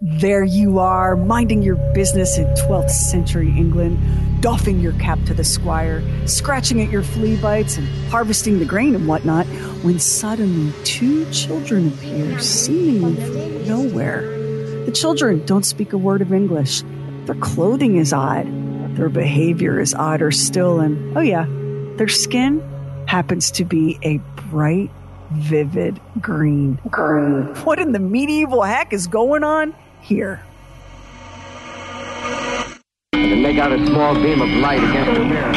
There 0.00 0.44
you 0.44 0.78
are, 0.78 1.16
minding 1.16 1.60
your 1.60 1.74
business 1.92 2.38
in 2.38 2.44
12th 2.54 2.90
century 2.90 3.48
England, 3.48 3.98
doffing 4.40 4.78
your 4.78 4.92
cap 4.92 5.18
to 5.24 5.34
the 5.34 5.42
squire, 5.42 6.04
scratching 6.24 6.80
at 6.80 6.88
your 6.88 7.02
flea 7.02 7.34
bites, 7.34 7.78
and 7.78 7.88
harvesting 8.08 8.60
the 8.60 8.64
grain 8.64 8.94
and 8.94 9.08
whatnot, 9.08 9.44
when 9.82 9.98
suddenly 9.98 10.72
two 10.84 11.28
children 11.32 11.88
appear, 11.88 12.38
seemingly 12.38 13.16
from 13.16 13.66
nowhere. 13.66 14.20
The 14.84 14.92
children 14.92 15.44
don't 15.46 15.64
speak 15.64 15.92
a 15.92 15.98
word 15.98 16.22
of 16.22 16.32
English. 16.32 16.84
Their 17.24 17.34
clothing 17.34 17.96
is 17.96 18.12
odd. 18.12 18.46
Their 18.96 19.08
behavior 19.08 19.80
is 19.80 19.94
odder 19.94 20.30
still, 20.30 20.78
and 20.78 21.18
oh, 21.18 21.22
yeah, 21.22 21.46
their 21.96 22.06
skin 22.06 22.62
happens 23.08 23.50
to 23.50 23.64
be 23.64 23.98
a 24.04 24.18
bright, 24.48 24.92
vivid 25.32 26.00
green. 26.20 26.78
Green. 26.88 27.46
What 27.64 27.80
in 27.80 27.90
the 27.90 27.98
medieval 27.98 28.62
heck 28.62 28.92
is 28.92 29.08
going 29.08 29.42
on? 29.42 29.74
Here. 30.02 30.42
And 33.12 33.42
make 33.42 33.58
out 33.58 33.72
a 33.72 33.86
small 33.86 34.14
beam 34.14 34.40
of 34.40 34.48
light 34.48 34.82
against 34.82 35.14
the 35.14 35.24
mirror. 35.24 35.52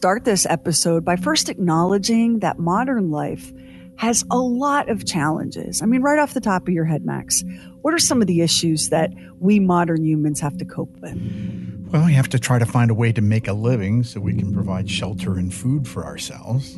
Start 0.00 0.24
this 0.24 0.46
episode 0.46 1.04
by 1.04 1.14
first 1.14 1.50
acknowledging 1.50 2.38
that 2.38 2.58
modern 2.58 3.10
life 3.10 3.52
has 3.96 4.24
a 4.30 4.38
lot 4.38 4.88
of 4.88 5.04
challenges. 5.04 5.82
I 5.82 5.84
mean, 5.84 6.00
right 6.00 6.18
off 6.18 6.32
the 6.32 6.40
top 6.40 6.66
of 6.66 6.72
your 6.72 6.86
head, 6.86 7.04
Max, 7.04 7.44
what 7.82 7.92
are 7.92 7.98
some 7.98 8.22
of 8.22 8.26
the 8.26 8.40
issues 8.40 8.88
that 8.88 9.10
we 9.40 9.60
modern 9.60 10.02
humans 10.02 10.40
have 10.40 10.56
to 10.56 10.64
cope 10.64 10.96
with? 11.02 11.12
Well, 11.92 12.06
we 12.06 12.14
have 12.14 12.30
to 12.30 12.38
try 12.38 12.58
to 12.58 12.64
find 12.64 12.90
a 12.90 12.94
way 12.94 13.12
to 13.12 13.20
make 13.20 13.46
a 13.46 13.52
living 13.52 14.02
so 14.02 14.20
we 14.20 14.32
can 14.32 14.54
provide 14.54 14.88
shelter 14.88 15.34
and 15.34 15.52
food 15.52 15.86
for 15.86 16.02
ourselves. 16.06 16.76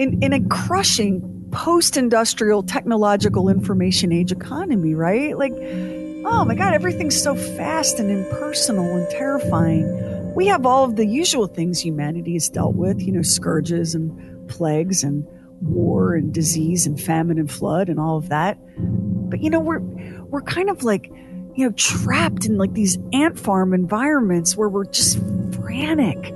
In, 0.00 0.20
in 0.20 0.32
a 0.32 0.40
crushing 0.48 1.46
post 1.52 1.96
industrial 1.96 2.64
technological 2.64 3.48
information 3.48 4.10
age 4.10 4.32
economy, 4.32 4.96
right? 4.96 5.38
Like, 5.38 5.52
oh 5.52 6.44
my 6.44 6.56
God, 6.56 6.74
everything's 6.74 7.22
so 7.22 7.36
fast 7.36 8.00
and 8.00 8.10
impersonal 8.10 8.96
and 8.96 9.08
terrifying 9.10 10.13
we 10.34 10.46
have 10.46 10.66
all 10.66 10.84
of 10.84 10.96
the 10.96 11.06
usual 11.06 11.46
things 11.46 11.80
humanity 11.80 12.34
has 12.34 12.48
dealt 12.48 12.74
with, 12.74 13.00
you 13.00 13.12
know, 13.12 13.22
scourges 13.22 13.94
and 13.94 14.48
plagues 14.48 15.04
and 15.04 15.26
war 15.60 16.14
and 16.14 16.32
disease 16.32 16.86
and 16.86 17.00
famine 17.00 17.38
and 17.38 17.50
flood 17.50 17.88
and 17.88 17.98
all 17.98 18.16
of 18.16 18.28
that. 18.28 18.58
But 18.76 19.40
you 19.42 19.50
know, 19.50 19.60
we're 19.60 19.80
we're 20.26 20.42
kind 20.42 20.68
of 20.68 20.82
like, 20.82 21.10
you 21.54 21.66
know, 21.66 21.72
trapped 21.76 22.46
in 22.46 22.58
like 22.58 22.74
these 22.74 22.98
ant 23.12 23.38
farm 23.38 23.72
environments 23.72 24.56
where 24.56 24.68
we're 24.68 24.86
just 24.86 25.18
frantic. 25.62 26.34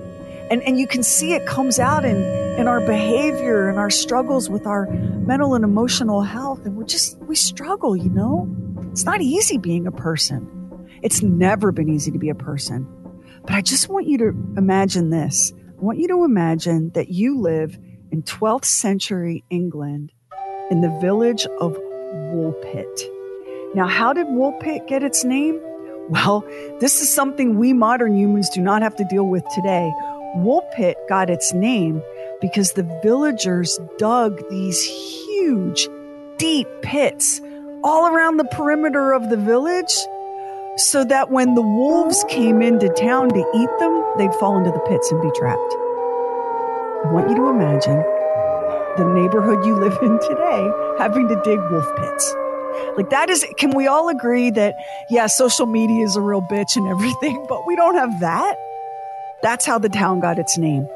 And 0.51 0.63
and 0.63 0.79
you 0.79 0.87
can 0.87 1.03
see 1.03 1.35
it 1.35 1.47
comes 1.47 1.79
out 1.79 2.05
in 2.05 2.17
in 2.59 2.69
our 2.69 2.81
behavior 2.81 3.69
and 3.69 3.79
our 3.79 3.91
struggles 3.91 4.49
with 4.49 4.67
our 4.67 4.87
mental 4.87 5.55
and 5.55 5.65
emotional 5.65 6.23
health 6.23 6.65
and 6.65 6.77
we're 6.77 6.85
just 6.85 7.19
we 7.21 7.37
struggle, 7.37 7.97
you 7.97 8.11
know? 8.11 8.49
It's 8.91 9.05
not 9.05 9.21
easy 9.21 9.59
being 9.59 9.87
a 9.87 9.93
person. 9.93 10.49
It's 11.03 11.23
never 11.23 11.71
been 11.71 11.89
easy 11.89 12.11
to 12.11 12.19
be 12.19 12.31
a 12.31 12.35
person. 12.35 12.89
But 13.49 13.57
I 13.57 13.63
just 13.63 13.89
want 13.89 14.07
you 14.07 14.19
to 14.19 14.29
imagine 14.59 15.09
this. 15.09 15.55
I 15.71 15.81
want 15.81 15.99
you 15.99 16.07
to 16.09 16.23
imagine 16.23 16.91
that 16.91 17.09
you 17.09 17.41
live 17.41 17.79
in 18.13 18.23
12th 18.23 18.67
century 18.67 19.43
England 19.49 20.13
in 20.71 20.83
the 20.83 20.91
village 21.01 21.47
of 21.59 21.73
Woolpit. 21.75 23.05
Now, 23.75 23.87
how 23.87 24.13
did 24.13 24.27
Woolpit 24.27 24.87
get 24.87 25.03
its 25.03 25.25
name? 25.25 25.59
Well, 26.11 26.45
this 26.81 27.01
is 27.01 27.09
something 27.09 27.59
we 27.59 27.73
modern 27.73 28.15
humans 28.19 28.51
do 28.51 28.61
not 28.61 28.83
have 28.83 28.97
to 28.97 29.05
deal 29.05 29.27
with 29.27 29.45
today. 29.55 29.91
Woolpit 30.37 30.97
got 31.09 31.31
its 31.31 31.55
name 31.55 32.03
because 32.43 32.73
the 32.73 33.01
villagers 33.03 33.81
dug 33.97 34.47
these 34.51 34.85
huge, 34.85 35.89
deep 36.37 36.69
pits 36.83 37.41
all 37.83 38.09
around 38.09 38.37
the 38.37 38.45
perimeter 38.45 39.13
of 39.15 39.31
the 39.31 39.39
village 39.39 39.97
so 40.79 41.05
that 41.05 41.31
when 41.31 41.55
the 41.55 41.63
wolves 41.63 42.25
came 42.29 42.63
into 42.63 42.89
town 42.91 43.29
to 43.31 43.51
eat 43.55 43.71
them, 43.79 44.05
they'd 44.17 44.35
fall 44.35 44.57
into 44.57 44.71
the 44.71 44.79
pits 44.81 45.11
and 45.11 45.21
be 45.21 45.31
trapped. 45.35 45.75
I 47.05 47.13
want 47.13 47.29
you 47.29 47.37
to 47.37 47.49
imagine 47.49 47.99
the 48.97 49.13
neighborhood 49.15 49.65
you 49.65 49.75
live 49.75 49.99
in 50.03 50.19
today 50.21 50.73
having 50.99 51.29
to 51.29 51.41
dig 51.45 51.59
wolf 51.71 51.87
pits. 51.97 52.35
Like 52.97 53.11
that 53.11 53.29
is, 53.31 53.45
can 53.59 53.71
we 53.71 53.87
all 53.87 54.09
agree 54.09 54.51
that, 54.51 54.75
yeah, 55.11 55.27
social 55.27 55.67
media 55.67 56.05
is 56.05 56.17
a 56.17 56.21
real 56.21 56.43
bitch 56.43 56.77
and 56.77 56.87
everything, 56.89 57.45
but 57.49 57.67
we 57.67 57.77
don't 57.77 57.95
have 57.95 58.21
that? 58.21 58.57
That's 59.43 59.65
how 59.65 59.79
the 59.79 59.89
town 59.89 60.21
got 60.21 60.39
its 60.39 60.59
name. 60.59 60.89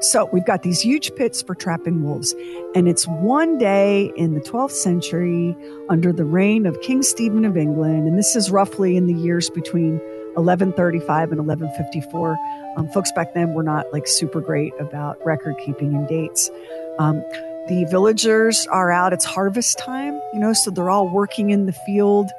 So 0.00 0.28
we've 0.32 0.44
got 0.44 0.62
these 0.62 0.80
huge 0.80 1.14
pits 1.16 1.42
for 1.42 1.54
trapping 1.54 2.02
wolves. 2.02 2.34
And 2.74 2.88
it's 2.88 3.06
one 3.06 3.58
day 3.58 4.12
in 4.16 4.34
the 4.34 4.40
12th 4.40 4.72
century 4.72 5.56
under 5.88 6.12
the 6.12 6.24
reign 6.24 6.66
of 6.66 6.80
King 6.82 7.02
Stephen 7.02 7.44
of 7.44 7.56
England. 7.56 8.06
And 8.06 8.18
this 8.18 8.36
is 8.36 8.50
roughly 8.50 8.96
in 8.96 9.06
the 9.06 9.14
years 9.14 9.48
between 9.50 9.98
1135 10.34 11.32
and 11.32 11.46
1154. 11.46 12.36
Um, 12.76 12.88
folks 12.88 13.10
back 13.12 13.32
then 13.32 13.54
were 13.54 13.62
not 13.62 13.90
like 13.92 14.06
super 14.06 14.40
great 14.40 14.72
about 14.78 15.16
record 15.24 15.56
keeping 15.64 15.94
and 15.94 16.06
dates. 16.06 16.50
Um, 16.98 17.22
the 17.68 17.86
villagers 17.90 18.66
are 18.68 18.92
out. 18.92 19.12
It's 19.12 19.24
harvest 19.24 19.78
time, 19.78 20.20
you 20.32 20.38
know, 20.38 20.52
so 20.52 20.70
they're 20.70 20.90
all 20.90 21.08
working 21.08 21.50
in 21.50 21.66
the 21.66 21.72
field, 21.72 22.30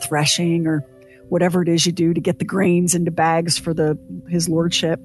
threshing 0.00 0.66
or 0.66 0.86
whatever 1.28 1.62
it 1.62 1.68
is 1.68 1.84
you 1.84 1.92
do 1.92 2.14
to 2.14 2.20
get 2.20 2.38
the 2.38 2.44
grains 2.44 2.94
into 2.94 3.10
bags 3.10 3.58
for 3.58 3.74
the 3.74 3.98
his 4.28 4.48
lordship. 4.48 5.00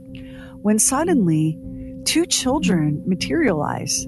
When 0.62 0.78
suddenly 0.78 1.58
two 2.06 2.26
children 2.26 3.04
materialize 3.06 4.08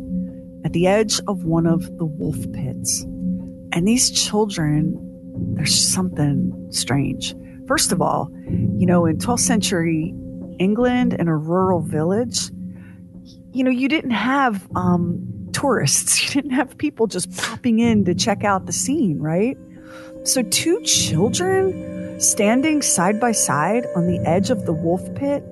at 0.66 0.74
the 0.74 0.88
edge 0.88 1.20
of 1.28 1.44
one 1.44 1.66
of 1.66 1.98
the 1.98 2.06
wolf 2.06 2.38
pits. 2.54 3.04
And 3.74 3.88
these 3.88 4.12
children, 4.12 4.98
there's 5.56 5.76
something 5.76 6.68
strange. 6.72 7.36
First 7.68 7.92
of 7.92 8.02
all, 8.02 8.30
you 8.48 8.86
know, 8.86 9.06
in 9.06 9.18
12th 9.18 9.40
century 9.40 10.14
England 10.60 11.14
in 11.14 11.28
a 11.28 11.38
rural 11.38 11.82
village, 11.82 12.52
you 13.54 13.64
know, 13.64 13.72
you 13.72 13.88
didn't 13.88 14.12
have 14.12 14.68
um, 14.76 15.50
tourists, 15.54 16.22
you 16.36 16.42
didn't 16.42 16.56
have 16.56 16.78
people 16.78 17.08
just 17.08 17.36
popping 17.38 17.80
in 17.80 18.06
to 18.06 18.14
check 18.14 18.44
out 18.44 18.66
the 18.66 18.74
scene, 18.74 19.20
right? 19.20 19.58
So, 20.24 20.44
two 20.44 20.82
children 20.84 22.20
standing 22.20 22.82
side 22.82 23.20
by 23.20 23.32
side 23.32 23.88
on 23.96 24.06
the 24.06 24.20
edge 24.20 24.52
of 24.52 24.66
the 24.66 24.74
wolf 24.74 25.02
pit 25.16 25.44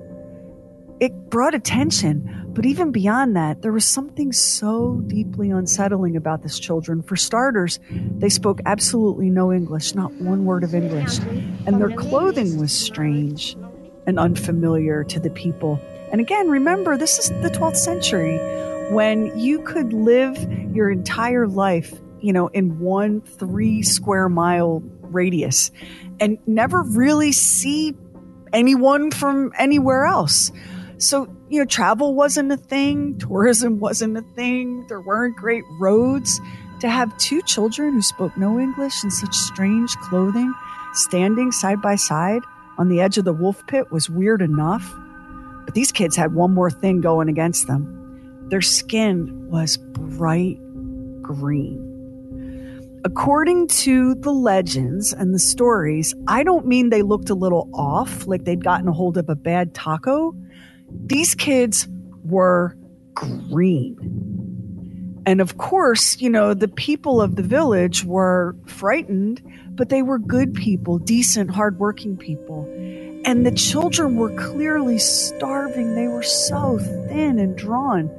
it 1.00 1.30
brought 1.30 1.54
attention. 1.54 2.36
But 2.52 2.66
even 2.66 2.92
beyond 2.92 3.36
that, 3.36 3.62
there 3.62 3.72
was 3.72 3.84
something 3.84 4.32
so 4.32 5.00
deeply 5.06 5.50
unsettling 5.50 6.16
about 6.16 6.42
this 6.42 6.58
children. 6.58 7.02
For 7.02 7.16
starters, 7.16 7.78
they 7.90 8.28
spoke 8.28 8.60
absolutely 8.66 9.30
no 9.30 9.52
English, 9.52 9.94
not 9.94 10.12
one 10.14 10.44
word 10.44 10.64
of 10.64 10.74
English. 10.74 11.18
And 11.66 11.80
their 11.80 11.92
clothing 11.92 12.58
was 12.58 12.72
strange 12.72 13.56
and 14.06 14.18
unfamiliar 14.18 15.04
to 15.04 15.20
the 15.20 15.30
people. 15.30 15.80
And 16.12 16.20
again, 16.20 16.48
remember, 16.48 16.96
this 16.96 17.18
is 17.18 17.28
the 17.42 17.50
12th 17.50 17.76
century 17.76 18.38
when 18.90 19.38
you 19.38 19.60
could 19.62 19.92
live 19.92 20.36
your 20.74 20.90
entire 20.90 21.46
life, 21.46 21.94
you 22.20 22.32
know, 22.32 22.48
in 22.48 22.80
one 22.80 23.20
three 23.20 23.82
square 23.82 24.28
mile 24.28 24.82
radius 25.02 25.70
and 26.18 26.38
never 26.46 26.82
really 26.82 27.30
see 27.32 27.94
anyone 28.52 29.12
from 29.12 29.52
anywhere 29.56 30.04
else. 30.04 30.50
So, 31.00 31.34
you 31.48 31.58
know, 31.58 31.64
travel 31.64 32.14
wasn't 32.14 32.52
a 32.52 32.56
thing, 32.56 33.18
tourism 33.18 33.80
wasn't 33.80 34.18
a 34.18 34.22
thing, 34.22 34.86
there 34.88 35.00
weren't 35.00 35.36
great 35.36 35.64
roads. 35.78 36.40
To 36.80 36.88
have 36.88 37.16
two 37.18 37.42
children 37.42 37.92
who 37.92 38.02
spoke 38.02 38.36
no 38.36 38.58
English 38.58 39.04
in 39.04 39.10
such 39.10 39.34
strange 39.34 39.94
clothing 39.96 40.52
standing 40.94 41.52
side 41.52 41.80
by 41.80 41.96
side 41.96 42.42
on 42.78 42.88
the 42.88 43.00
edge 43.00 43.18
of 43.18 43.24
the 43.24 43.32
wolf 43.32 43.66
pit 43.66 43.90
was 43.90 44.08
weird 44.08 44.42
enough. 44.42 44.94
But 45.64 45.74
these 45.74 45.92
kids 45.92 46.16
had 46.16 46.34
one 46.34 46.54
more 46.54 46.70
thing 46.70 47.00
going 47.00 47.28
against 47.28 47.66
them 47.66 47.96
their 48.50 48.60
skin 48.60 49.48
was 49.48 49.76
bright 49.76 50.58
green. 51.22 51.86
According 53.04 53.68
to 53.68 54.16
the 54.16 54.32
legends 54.32 55.12
and 55.12 55.32
the 55.32 55.38
stories, 55.38 56.14
I 56.26 56.42
don't 56.42 56.66
mean 56.66 56.90
they 56.90 57.02
looked 57.02 57.30
a 57.30 57.34
little 57.34 57.70
off, 57.72 58.26
like 58.26 58.44
they'd 58.44 58.62
gotten 58.62 58.88
a 58.88 58.92
hold 58.92 59.16
of 59.16 59.28
a 59.28 59.36
bad 59.36 59.72
taco. 59.72 60.34
These 60.90 61.34
kids 61.34 61.88
were 62.24 62.76
green. 63.14 65.22
And 65.26 65.40
of 65.40 65.58
course, 65.58 66.20
you 66.20 66.30
know, 66.30 66.54
the 66.54 66.68
people 66.68 67.20
of 67.20 67.36
the 67.36 67.42
village 67.42 68.04
were 68.04 68.56
frightened, 68.66 69.42
but 69.72 69.88
they 69.88 70.02
were 70.02 70.18
good 70.18 70.54
people, 70.54 70.98
decent, 70.98 71.50
hardworking 71.50 72.16
people. 72.16 72.64
And 73.24 73.44
the 73.44 73.52
children 73.52 74.16
were 74.16 74.34
clearly 74.34 74.98
starving. 74.98 75.94
They 75.94 76.08
were 76.08 76.22
so 76.22 76.78
thin 76.78 77.38
and 77.38 77.56
drawn. 77.56 78.10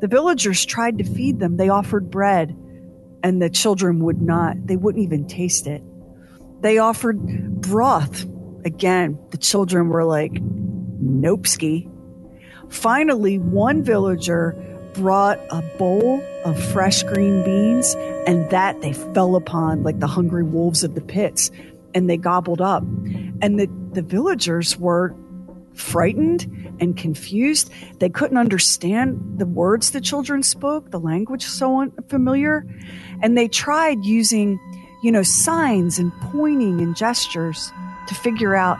The 0.00 0.08
villagers 0.08 0.64
tried 0.64 0.98
to 0.98 1.04
feed 1.04 1.40
them. 1.40 1.56
They 1.56 1.68
offered 1.68 2.10
bread, 2.10 2.56
and 3.22 3.40
the 3.40 3.50
children 3.50 4.00
would 4.00 4.20
not. 4.20 4.66
They 4.66 4.76
wouldn't 4.76 5.04
even 5.04 5.26
taste 5.26 5.66
it. 5.66 5.82
They 6.62 6.78
offered 6.78 7.60
broth. 7.60 8.24
Again, 8.64 9.18
the 9.30 9.38
children 9.38 9.88
were 9.88 10.04
like, 10.04 10.32
nope 10.40 11.46
ski. 11.46 11.88
Finally, 12.68 13.38
one 13.38 13.82
villager 13.82 14.54
brought 14.94 15.38
a 15.50 15.62
bowl 15.78 16.22
of 16.44 16.62
fresh 16.72 17.02
green 17.02 17.44
beans, 17.44 17.94
and 18.26 18.48
that 18.50 18.80
they 18.80 18.92
fell 18.92 19.36
upon 19.36 19.82
like 19.82 20.00
the 20.00 20.06
hungry 20.06 20.42
wolves 20.42 20.82
of 20.82 20.94
the 20.94 21.00
pits, 21.00 21.50
and 21.94 22.08
they 22.08 22.16
gobbled 22.16 22.60
up. 22.60 22.82
And 23.42 23.60
the, 23.60 23.68
the 23.92 24.02
villagers 24.02 24.78
were 24.78 25.14
frightened 25.74 26.46
and 26.80 26.96
confused. 26.96 27.70
They 27.98 28.08
couldn't 28.08 28.38
understand 28.38 29.38
the 29.38 29.46
words 29.46 29.90
the 29.90 30.00
children 30.00 30.42
spoke, 30.42 30.90
the 30.90 31.00
language 31.00 31.44
so 31.44 31.80
unfamiliar. 31.80 32.66
And 33.22 33.36
they 33.36 33.48
tried 33.48 34.04
using, 34.04 34.58
you 35.02 35.12
know, 35.12 35.22
signs 35.22 35.98
and 35.98 36.12
pointing 36.32 36.80
and 36.80 36.96
gestures 36.96 37.70
to 38.08 38.14
figure 38.14 38.54
out 38.54 38.78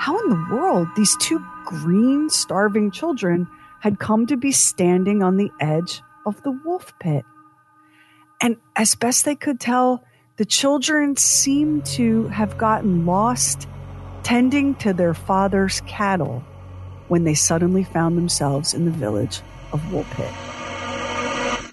how 0.00 0.18
in 0.18 0.30
the 0.30 0.46
world 0.50 0.88
these 0.96 1.14
two 1.18 1.44
green, 1.66 2.30
starving 2.30 2.90
children 2.90 3.46
had 3.80 3.98
come 3.98 4.26
to 4.26 4.34
be 4.34 4.50
standing 4.50 5.22
on 5.22 5.36
the 5.36 5.50
edge 5.60 6.00
of 6.24 6.42
the 6.42 6.50
wolf 6.64 6.98
pit. 6.98 7.22
And 8.40 8.56
as 8.76 8.94
best 8.94 9.26
they 9.26 9.34
could 9.34 9.60
tell, 9.60 10.02
the 10.38 10.46
children 10.46 11.16
seemed 11.16 11.84
to 11.84 12.28
have 12.28 12.56
gotten 12.56 13.04
lost 13.04 13.68
tending 14.22 14.74
to 14.76 14.94
their 14.94 15.12
father's 15.12 15.82
cattle 15.82 16.42
when 17.08 17.24
they 17.24 17.34
suddenly 17.34 17.84
found 17.84 18.16
themselves 18.16 18.72
in 18.72 18.86
the 18.86 18.90
village 18.90 19.42
of 19.74 19.82
Woolpit. 19.90 20.32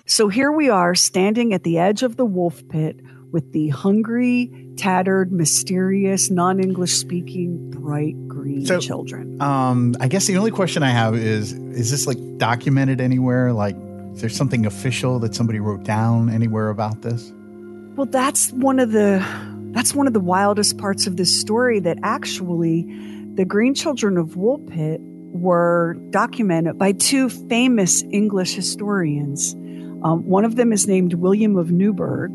So 0.06 0.27
here 0.27 0.51
we 0.51 0.69
are 0.69 0.95
standing 0.95 1.53
at 1.53 1.63
the 1.63 1.77
edge 1.77 2.03
of 2.03 2.18
the 2.18 2.25
wolf 2.25 2.68
pit 2.68 3.00
with 3.31 3.51
the 3.51 3.69
hungry, 3.69 4.51
tattered, 4.77 5.31
mysterious, 5.31 6.29
non 6.29 6.59
English 6.59 6.94
speaking, 6.94 7.69
bright 7.71 8.15
green 8.27 8.65
So- 8.65 8.79
children. 8.79 9.41
Um, 9.41 9.95
I 10.00 10.07
guess 10.07 10.27
the 10.27 10.38
only 10.38 10.51
question 10.51 10.83
I 10.83 10.89
have 10.91 11.15
is: 11.15 11.53
Is 11.53 11.91
this 11.91 12.07
like 12.07 12.18
documented 12.38 13.01
anywhere? 13.01 13.53
Like, 13.53 13.75
is 14.13 14.21
there 14.21 14.29
something 14.29 14.65
official 14.65 15.19
that 15.19 15.35
somebody 15.35 15.59
wrote 15.59 15.83
down 15.83 16.29
anywhere 16.29 16.69
about 16.69 17.01
this? 17.01 17.33
Well, 17.95 18.07
that's 18.07 18.51
one 18.51 18.79
of 18.79 18.91
the 18.91 19.24
that's 19.71 19.94
one 19.94 20.07
of 20.07 20.13
the 20.13 20.19
wildest 20.19 20.77
parts 20.77 21.07
of 21.07 21.18
this 21.18 21.39
story 21.39 21.79
that 21.81 21.97
actually 22.03 22.83
the 23.35 23.45
Green 23.45 23.74
Children 23.75 24.18
of 24.18 24.29
Woolpit 24.35 24.97
were 25.33 25.95
documented 26.09 26.77
by 26.79 26.94
two 26.94 27.29
famous 27.29 28.03
English 28.12 28.53
historians. 28.56 29.53
Um, 30.03 30.25
one 30.25 30.45
of 30.45 30.56
them 30.56 30.71
is 30.71 30.88
named 30.88 31.13
William 31.15 31.57
of 31.57 31.71
Newburgh, 31.71 32.31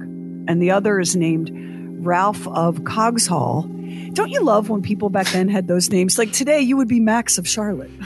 and 0.49 0.61
the 0.62 0.71
other 0.71 1.00
is 1.00 1.17
named 1.17 1.50
Ralph 2.05 2.47
of 2.49 2.79
Coggeshall. 2.81 4.15
Don't 4.15 4.31
you 4.31 4.43
love 4.43 4.69
when 4.69 4.83
people 4.83 5.09
back 5.09 5.29
then 5.29 5.49
had 5.49 5.69
those 5.69 5.91
names? 5.91 6.19
Like 6.19 6.33
today, 6.33 6.61
you 6.61 6.77
would 6.77 6.89
be 6.89 7.00
Max 7.00 7.39
of 7.39 7.49
Charlotte. 7.49 7.91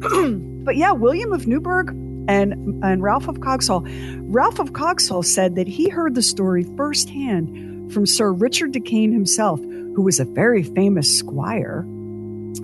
but 0.64 0.76
yeah, 0.76 0.92
William 0.92 1.32
of 1.32 1.46
Newburgh 1.46 1.90
and 2.28 2.82
and 2.84 3.02
Ralph 3.02 3.28
of 3.28 3.40
Coggeshall. 3.40 3.86
Ralph 4.22 4.58
of 4.58 4.72
Coggeshall 4.72 5.24
said 5.24 5.56
that 5.56 5.66
he 5.66 5.88
heard 5.88 6.14
the 6.14 6.22
story 6.22 6.64
firsthand 6.76 7.92
from 7.92 8.06
Sir 8.06 8.32
Richard 8.32 8.72
de 8.72 8.80
Caen 8.80 9.12
himself, 9.12 9.60
who 9.60 10.02
was 10.02 10.20
a 10.20 10.24
very 10.24 10.62
famous 10.62 11.18
squire, 11.18 11.80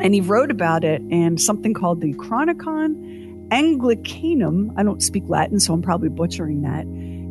and 0.00 0.14
he 0.14 0.20
wrote 0.20 0.50
about 0.50 0.84
it 0.84 1.02
in 1.10 1.36
something 1.36 1.74
called 1.74 2.00
the 2.00 2.14
Chronicon 2.14 3.48
Anglicanum. 3.50 4.72
I 4.76 4.82
don't 4.82 5.02
speak 5.02 5.24
Latin, 5.26 5.60
so 5.60 5.74
I'm 5.74 5.82
probably 5.82 6.08
butchering 6.08 6.62
that. 6.62 6.86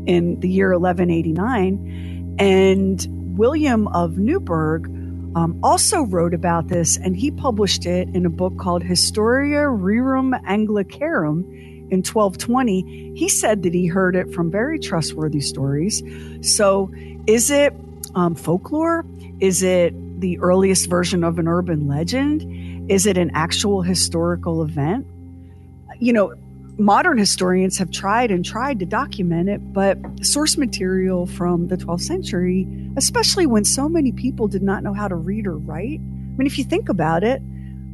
In 0.08 0.40
the 0.40 0.50
year 0.50 0.78
1189, 0.78 2.36
and 2.40 3.38
William 3.38 3.88
of 3.90 4.18
Newburgh 4.18 4.88
um, 5.36 5.60
also 5.62 6.04
wrote 6.04 6.34
about 6.34 6.70
this, 6.70 6.98
and 6.98 7.16
he 7.16 7.30
published 7.32 7.86
it 7.86 8.08
in 8.10 8.26
a 8.26 8.30
book 8.30 8.58
called 8.58 8.84
Historia 8.84 9.64
Rerum 9.64 10.34
Anglicarum 10.46 11.44
in 11.92 12.02
1220. 12.04 13.14
He 13.16 13.30
said 13.30 13.64
that 13.64 13.74
he 13.74 13.86
heard 13.88 14.16
it 14.16 14.34
from 14.34 14.50
very 14.50 14.80
trustworthy 14.80 15.42
stories. 15.42 16.02
So, 16.42 16.92
is 17.28 17.52
it 17.52 17.74
um, 18.16 18.36
folklore? 18.36 19.06
Is 19.40 19.62
it 19.62 19.94
the 20.22 20.40
earliest 20.40 20.90
version 20.90 21.24
of 21.24 21.38
an 21.38 21.48
urban 21.48 21.88
legend? 21.88 22.90
Is 22.90 23.06
it 23.06 23.18
an 23.18 23.32
actual 23.34 23.82
historical 23.82 24.64
event? 24.64 25.06
You 26.00 26.14
know, 26.14 26.34
modern 26.78 27.18
historians 27.18 27.78
have 27.78 27.92
tried 27.92 28.32
and 28.32 28.44
tried 28.44 28.80
to 28.80 28.86
document 28.86 29.50
it, 29.50 29.74
but 29.74 29.98
source 30.26 30.58
material 30.58 31.26
from 31.26 31.68
the 31.68 31.78
12th 31.78 32.02
century, 32.02 32.68
especially 32.98 33.46
when 33.46 33.64
so 33.64 33.88
many 33.88 34.12
people 34.12 34.48
did 34.48 34.64
not 34.64 34.84
know 34.84 34.94
how 34.94 35.08
to 35.08 35.16
read 35.16 35.48
or 35.48 35.58
write. 35.58 36.00
I 36.00 36.38
mean, 36.38 36.48
if 36.48 36.58
you 36.58 36.64
think 36.64 36.90
about 36.90 37.24
it, 37.24 37.42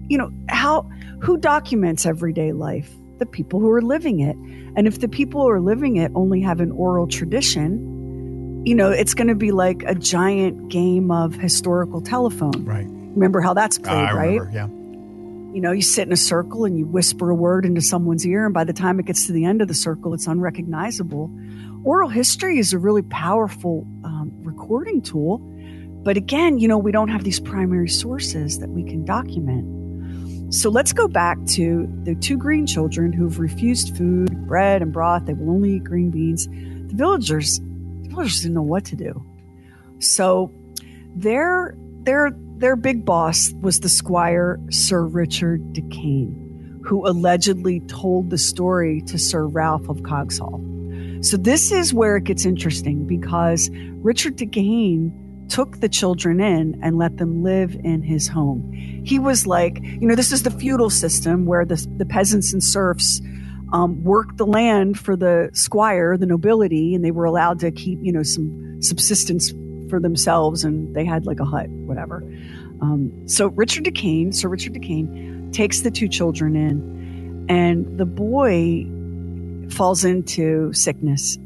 you 0.08 0.18
know, 0.18 0.32
how 0.50 0.90
who 1.22 1.38
documents 1.38 2.06
everyday 2.06 2.52
life? 2.52 2.92
The 3.20 3.26
people 3.26 3.60
who 3.60 3.70
are 3.70 3.82
living 3.82 4.20
it. 4.20 4.36
And 4.76 4.88
if 4.88 5.00
the 5.00 5.08
people 5.08 5.42
who 5.42 5.50
are 5.50 5.62
living 5.62 5.98
it 5.98 6.12
only 6.16 6.42
have 6.42 6.60
an 6.60 6.72
oral 6.72 7.08
tradition, 7.08 8.64
you 8.66 8.74
know, 8.74 8.90
it's 8.90 9.14
going 9.14 9.28
to 9.28 9.36
be 9.36 9.52
like 9.52 9.84
a 9.86 9.94
giant 9.94 10.70
game 10.70 11.12
of 11.12 11.36
historical 11.36 12.02
telephone. 12.02 12.66
Right. 12.66 12.88
Remember 12.88 13.42
how 13.42 13.54
that's 13.54 13.78
ah, 13.80 13.84
played, 13.84 13.94
I 13.94 14.14
right? 14.14 14.40
remember. 14.40 14.52
Yeah. 14.54 14.81
You 15.54 15.62
know, 15.62 15.72
you 15.72 15.82
sit 15.82 16.08
in 16.08 16.14
a 16.14 16.18
circle 16.18 16.66
and 16.66 16.78
you 16.78 16.86
whisper 16.86 17.30
a 17.30 17.36
word 17.36 17.66
into 17.66 17.82
someone's 17.82 18.26
ear, 18.26 18.46
and 18.46 18.54
by 18.54 18.64
the 18.64 18.74
time 18.74 19.00
it 19.00 19.06
gets 19.06 19.28
to 19.28 19.34
the 19.34 19.46
end 19.46 19.62
of 19.62 19.68
the 19.68 19.74
circle, 19.74 20.14
it's 20.14 20.28
unrecognizable. 20.28 21.30
Oral 21.84 22.10
history 22.10 22.58
is 22.58 22.74
a 22.74 22.80
really 22.80 23.02
powerful 23.02 23.86
um, 24.04 24.32
recording 24.44 25.02
tool. 25.02 25.40
But 26.04 26.18
again, 26.18 26.58
you 26.58 26.68
know, 26.68 26.78
we 26.78 26.92
don't 26.92 27.10
have 27.10 27.24
these 27.24 27.40
primary 27.40 27.90
sources 27.90 28.60
that 28.60 28.70
we 28.70 28.84
can 28.84 29.06
document. 29.06 30.54
So 30.54 30.70
let's 30.70 30.94
go 30.94 31.08
back 31.08 31.38
to 31.52 31.88
the 32.04 32.16
two 32.16 32.38
green 32.38 32.66
children 32.68 33.14
who've 33.14 33.40
refused 33.40 33.96
food, 33.96 34.48
bread, 34.48 34.82
and 34.82 34.92
broth. 34.92 35.26
They 35.26 35.34
will 35.34 35.52
only 35.52 35.76
eat 35.76 35.84
green 35.84 36.12
beans. 36.12 36.48
The 36.48 36.94
villagers, 36.96 37.60
the 37.60 38.10
villagers 38.10 38.42
didn't 38.42 38.56
know 38.56 38.62
what 38.62 38.86
to 38.86 38.96
do. 38.96 39.24
So 40.00 40.52
their 41.16 41.76
their 42.04 42.32
their 42.62 42.76
big 42.76 43.04
boss 43.04 43.52
was 43.62 43.80
the 43.80 43.90
squire 43.90 44.60
Sir 44.70 45.04
Richard 45.04 45.74
de 45.74 45.82
Caen, 45.82 46.80
who 46.86 47.08
allegedly 47.08 47.80
told 47.82 48.30
the 48.30 48.38
story 48.38 49.02
to 49.08 49.18
Sir 49.18 49.48
Ralph 49.48 49.90
of 49.90 49.98
Coggeshall. 50.04 51.26
So 51.26 51.38
this 51.38 51.72
is 51.72 51.92
where 51.92 52.18
it 52.18 52.26
gets 52.26 52.46
interesting 52.46 53.08
because 53.08 53.72
Richard 54.04 54.36
de 54.36 54.46
Caen 54.46 55.48
took 55.50 55.80
the 55.80 55.90
children 55.90 56.40
in 56.40 56.80
and 56.84 57.00
let 57.00 57.18
them 57.18 57.44
live 57.44 57.76
in 57.84 58.04
his 58.04 58.28
home. 58.28 58.72
He 59.04 59.18
was 59.18 59.48
like, 59.48 59.80
you 59.82 60.08
know, 60.08 60.16
this 60.16 60.32
is 60.32 60.44
the 60.44 60.52
feudal 60.52 60.92
system 60.92 61.48
where 61.48 61.66
the, 61.66 61.84
the 61.98 62.06
peasants 62.06 62.54
and 62.54 62.64
serfs 62.64 63.22
um, 63.74 64.04
worked 64.04 64.38
the 64.38 64.46
land 64.46 65.00
for 65.00 65.16
the 65.16 65.50
squire, 65.54 66.16
the 66.16 66.28
nobility, 66.28 66.94
and 66.94 67.04
they 67.04 67.12
were 67.12 67.26
allowed 67.26 67.60
to 67.62 67.72
keep, 67.72 67.98
you 68.04 68.14
know, 68.14 68.24
some 68.24 68.82
subsistence 68.82 69.52
for 69.92 70.00
themselves 70.00 70.64
and 70.64 70.96
they 70.96 71.06
had 71.06 71.28
like 71.28 71.40
a 71.40 71.46
hut, 71.46 71.68
whatever. 71.70 72.24
Um, 72.82 73.28
so 73.28 73.48
Richard 73.48 73.84
de 73.84 73.92
Caen, 73.92 74.32
Sir 74.32 74.48
Richard 74.50 74.74
de 74.74 74.80
Caen, 74.80 75.52
takes 75.52 75.82
the 75.82 75.92
two 75.92 76.08
children 76.08 76.56
in, 76.56 77.46
and 77.50 77.98
the 77.98 78.06
boy 78.06 78.86
falls 79.72 80.04
into 80.04 80.72
sickness 80.74 81.38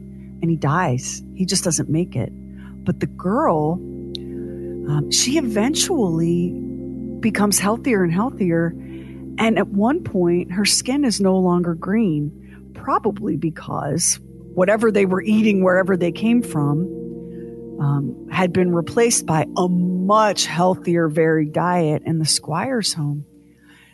and 0.41 0.49
he 0.49 0.55
dies. 0.55 1.23
He 1.35 1.45
just 1.45 1.63
doesn't 1.63 1.89
make 1.89 2.15
it. 2.15 2.31
But 2.83 2.99
the 2.99 3.07
girl, 3.07 3.73
um, 3.73 5.11
she 5.11 5.37
eventually 5.37 6.51
becomes 7.19 7.59
healthier 7.59 8.03
and 8.03 8.13
healthier. 8.13 8.67
And 9.37 9.57
at 9.57 9.69
one 9.69 10.03
point, 10.03 10.51
her 10.51 10.65
skin 10.65 11.03
is 11.03 11.19
no 11.19 11.37
longer 11.37 11.73
green, 11.73 12.71
probably 12.73 13.37
because 13.37 14.19
whatever 14.53 14.91
they 14.91 15.05
were 15.05 15.21
eating 15.21 15.63
wherever 15.63 15.97
they 15.97 16.11
came 16.11 16.41
from 16.41 16.85
um, 17.79 18.27
had 18.31 18.53
been 18.53 18.73
replaced 18.73 19.25
by 19.25 19.45
a 19.57 19.67
much 19.67 20.45
healthier, 20.45 21.07
varied 21.07 21.53
diet 21.53 22.03
in 22.05 22.19
the 22.19 22.25
squire's 22.25 22.93
home. 22.93 23.25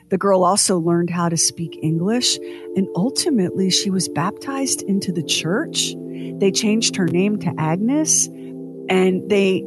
The 0.10 0.18
girl 0.18 0.44
also 0.44 0.78
learned 0.78 1.10
how 1.10 1.30
to 1.30 1.38
speak 1.38 1.80
English, 1.82 2.38
and 2.76 2.88
ultimately, 2.96 3.70
she 3.70 3.90
was 3.90 4.10
baptized 4.10 4.82
into 4.82 5.12
the 5.12 5.24
church. 5.24 5.94
They 5.96 6.52
changed 6.52 6.98
her 6.98 7.06
name 7.08 7.40
to 7.40 7.54
Agnes, 7.58 8.28
and 8.28 9.30
they 9.30 9.64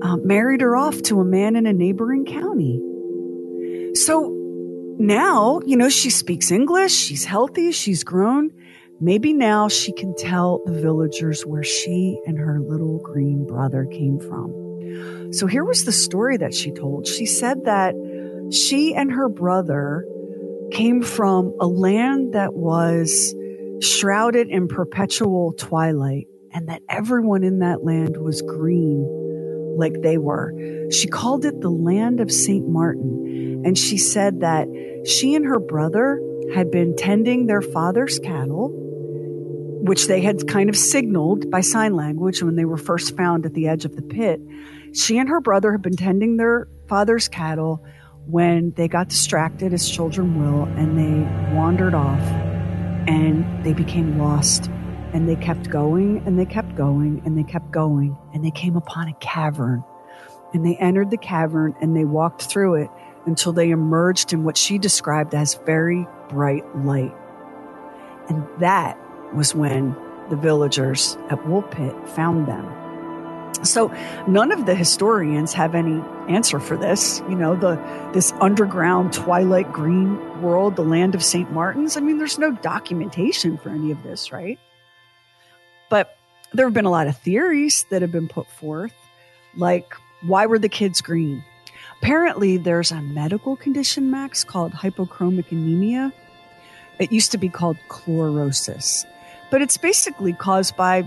uh, 0.00 0.16
married 0.16 0.62
her 0.62 0.76
off 0.76 1.02
to 1.02 1.20
a 1.20 1.24
man 1.24 1.54
in 1.54 1.66
a 1.66 1.72
neighboring 1.72 2.24
county. 2.24 2.80
So 3.94 4.34
now, 4.98 5.60
you 5.66 5.76
know, 5.76 5.88
she 5.88 6.10
speaks 6.10 6.50
English, 6.50 6.92
she's 6.92 7.24
healthy, 7.24 7.72
she's 7.72 8.04
grown. 8.04 8.50
Maybe 9.00 9.32
now 9.32 9.68
she 9.68 9.92
can 9.92 10.14
tell 10.16 10.62
the 10.66 10.72
villagers 10.72 11.46
where 11.46 11.64
she 11.64 12.20
and 12.26 12.38
her 12.38 12.60
little 12.60 12.98
green 12.98 13.46
brother 13.46 13.86
came 13.86 14.20
from. 14.20 15.32
So 15.32 15.46
here 15.46 15.64
was 15.64 15.84
the 15.84 15.92
story 15.92 16.38
that 16.38 16.54
she 16.54 16.72
told. 16.72 17.06
She 17.06 17.26
said 17.26 17.64
that 17.66 17.94
she 18.52 18.94
and 18.94 19.12
her 19.12 19.28
brother 19.28 20.06
came 20.72 21.02
from 21.02 21.54
a 21.60 21.66
land 21.66 22.34
that 22.34 22.54
was 22.54 23.34
shrouded 23.82 24.48
in 24.48 24.68
perpetual 24.68 25.52
twilight 25.54 26.28
and 26.52 26.68
that 26.68 26.82
everyone 26.88 27.44
in 27.44 27.60
that 27.60 27.84
land 27.84 28.16
was 28.18 28.42
green 28.42 29.06
like 29.78 30.02
they 30.02 30.18
were. 30.18 30.52
She 30.90 31.08
called 31.08 31.44
it 31.44 31.60
the 31.60 31.70
land 31.70 32.20
of 32.20 32.32
St. 32.32 32.68
Martin. 32.68 33.62
And 33.64 33.78
she 33.78 33.98
said 33.98 34.40
that 34.40 34.68
she 35.06 35.34
and 35.34 35.46
her 35.46 35.60
brother 35.60 36.20
had 36.54 36.70
been 36.70 36.96
tending 36.96 37.46
their 37.46 37.62
father's 37.62 38.18
cattle, 38.18 38.87
which 39.80 40.06
they 40.06 40.20
had 40.20 40.46
kind 40.48 40.68
of 40.68 40.76
signaled 40.76 41.50
by 41.50 41.60
sign 41.60 41.94
language 41.94 42.42
when 42.42 42.56
they 42.56 42.64
were 42.64 42.76
first 42.76 43.16
found 43.16 43.46
at 43.46 43.54
the 43.54 43.68
edge 43.68 43.84
of 43.84 43.96
the 43.96 44.02
pit. 44.02 44.40
She 44.92 45.18
and 45.18 45.28
her 45.28 45.40
brother 45.40 45.72
had 45.72 45.82
been 45.82 45.96
tending 45.96 46.36
their 46.36 46.68
father's 46.88 47.28
cattle 47.28 47.84
when 48.26 48.72
they 48.72 48.88
got 48.88 49.08
distracted, 49.08 49.72
as 49.72 49.88
children 49.88 50.38
will, 50.38 50.64
and 50.64 50.98
they 50.98 51.54
wandered 51.54 51.94
off 51.94 52.20
and 53.08 53.64
they 53.64 53.72
became 53.72 54.18
lost. 54.18 54.70
And 55.14 55.26
they 55.26 55.36
kept 55.36 55.70
going 55.70 56.22
and 56.26 56.38
they 56.38 56.44
kept 56.44 56.74
going 56.74 57.22
and 57.24 57.38
they 57.38 57.42
kept 57.42 57.70
going 57.70 58.16
and 58.34 58.44
they 58.44 58.50
came 58.50 58.76
upon 58.76 59.08
a 59.08 59.14
cavern. 59.14 59.82
And 60.52 60.66
they 60.66 60.76
entered 60.76 61.10
the 61.10 61.16
cavern 61.16 61.74
and 61.80 61.96
they 61.96 62.04
walked 62.04 62.42
through 62.42 62.82
it 62.82 62.90
until 63.24 63.52
they 63.52 63.70
emerged 63.70 64.34
in 64.34 64.44
what 64.44 64.58
she 64.58 64.76
described 64.76 65.34
as 65.34 65.54
very 65.64 66.06
bright 66.28 66.64
light. 66.76 67.14
And 68.28 68.46
that 68.60 68.98
was 69.34 69.54
when 69.54 69.96
the 70.30 70.36
villagers 70.36 71.16
at 71.30 71.38
Woolpit 71.44 72.08
found 72.08 72.46
them. 72.46 72.74
So 73.64 73.88
none 74.26 74.52
of 74.52 74.66
the 74.66 74.74
historians 74.74 75.52
have 75.54 75.74
any 75.74 76.00
answer 76.28 76.60
for 76.60 76.76
this. 76.76 77.20
You 77.28 77.34
know, 77.34 77.56
the 77.56 77.76
this 78.12 78.32
underground 78.40 79.12
twilight 79.12 79.72
green 79.72 80.42
world, 80.42 80.76
the 80.76 80.84
land 80.84 81.14
of 81.14 81.24
St. 81.24 81.50
Martin's. 81.50 81.96
I 81.96 82.00
mean, 82.00 82.18
there's 82.18 82.38
no 82.38 82.52
documentation 82.52 83.58
for 83.58 83.70
any 83.70 83.90
of 83.90 84.02
this, 84.02 84.30
right? 84.30 84.58
But 85.90 86.16
there 86.52 86.66
have 86.66 86.74
been 86.74 86.84
a 86.84 86.90
lot 86.90 87.08
of 87.08 87.16
theories 87.16 87.84
that 87.90 88.02
have 88.02 88.12
been 88.12 88.28
put 88.28 88.46
forth, 88.52 88.94
like 89.56 89.94
why 90.22 90.46
were 90.46 90.58
the 90.58 90.68
kids 90.68 91.00
green? 91.00 91.44
Apparently, 92.00 92.56
there's 92.56 92.92
a 92.92 93.00
medical 93.00 93.56
condition, 93.56 94.10
Max, 94.10 94.44
called 94.44 94.72
hypochromic 94.72 95.50
anemia. 95.50 96.12
It 96.98 97.12
used 97.12 97.32
to 97.32 97.38
be 97.38 97.48
called 97.48 97.76
chlorosis, 97.88 99.04
but 99.50 99.62
it's 99.62 99.76
basically 99.76 100.32
caused 100.32 100.76
by 100.76 101.06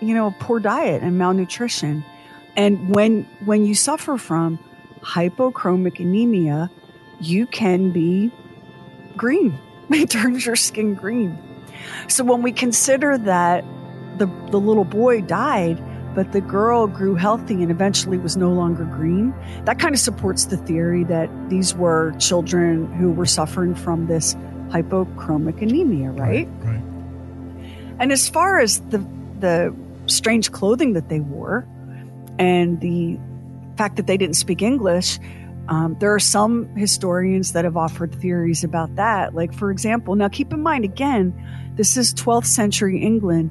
you 0.00 0.14
know, 0.14 0.34
poor 0.38 0.58
diet 0.60 1.02
and 1.02 1.18
malnutrition. 1.18 2.04
And 2.56 2.94
when 2.94 3.24
when 3.44 3.64
you 3.64 3.74
suffer 3.74 4.16
from 4.16 4.58
hypochromic 5.00 6.00
anemia, 6.00 6.70
you 7.20 7.46
can 7.46 7.90
be 7.90 8.32
green. 9.16 9.58
It 9.90 10.08
turns 10.08 10.46
your 10.46 10.54
skin 10.54 10.94
green. 10.94 11.36
So 12.06 12.22
when 12.22 12.42
we 12.42 12.52
consider 12.52 13.18
that 13.18 13.64
the 14.18 14.26
the 14.50 14.60
little 14.60 14.84
boy 14.84 15.22
died, 15.22 15.82
but 16.14 16.30
the 16.30 16.40
girl 16.40 16.86
grew 16.86 17.16
healthy 17.16 17.54
and 17.54 17.70
eventually 17.70 18.16
was 18.16 18.36
no 18.36 18.52
longer 18.52 18.84
green, 18.84 19.34
that 19.64 19.80
kind 19.80 19.94
of 19.94 20.00
supports 20.00 20.44
the 20.44 20.56
theory 20.58 21.02
that 21.04 21.28
these 21.48 21.74
were 21.74 22.12
children 22.18 22.92
who 22.94 23.10
were 23.10 23.26
suffering 23.26 23.74
from 23.74 24.06
this 24.06 24.36
hypochromic 24.70 25.60
anemia, 25.60 26.10
right? 26.12 26.46
Right. 26.62 26.74
right. 26.74 26.89
And 28.00 28.10
as 28.10 28.28
far 28.28 28.58
as 28.58 28.80
the 28.88 28.98
the 29.38 29.74
strange 30.06 30.52
clothing 30.52 30.92
that 30.94 31.08
they 31.08 31.20
wore 31.20 31.66
and 32.38 32.80
the 32.80 33.18
fact 33.76 33.96
that 33.96 34.06
they 34.06 34.16
didn't 34.16 34.36
speak 34.36 34.62
English. 34.62 35.18
Um, 35.68 35.96
there 36.00 36.12
are 36.12 36.20
some 36.20 36.66
historians 36.76 37.52
that 37.52 37.64
have 37.64 37.76
offered 37.76 38.14
theories 38.14 38.64
about 38.64 38.96
that. 38.96 39.34
Like, 39.34 39.54
for 39.54 39.70
example, 39.70 40.14
now 40.16 40.28
keep 40.28 40.52
in 40.52 40.62
mind, 40.62 40.84
again, 40.84 41.32
this 41.76 41.96
is 41.96 42.12
12th 42.14 42.46
century 42.46 43.00
England. 43.00 43.50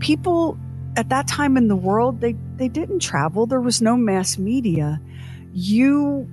People 0.00 0.58
at 0.96 1.10
that 1.10 1.28
time 1.28 1.56
in 1.56 1.68
the 1.68 1.76
world, 1.76 2.20
they, 2.20 2.34
they 2.56 2.68
didn't 2.68 3.00
travel. 3.00 3.46
There 3.46 3.60
was 3.60 3.82
no 3.82 3.96
mass 3.96 4.38
media. 4.38 5.00
You, 5.52 6.28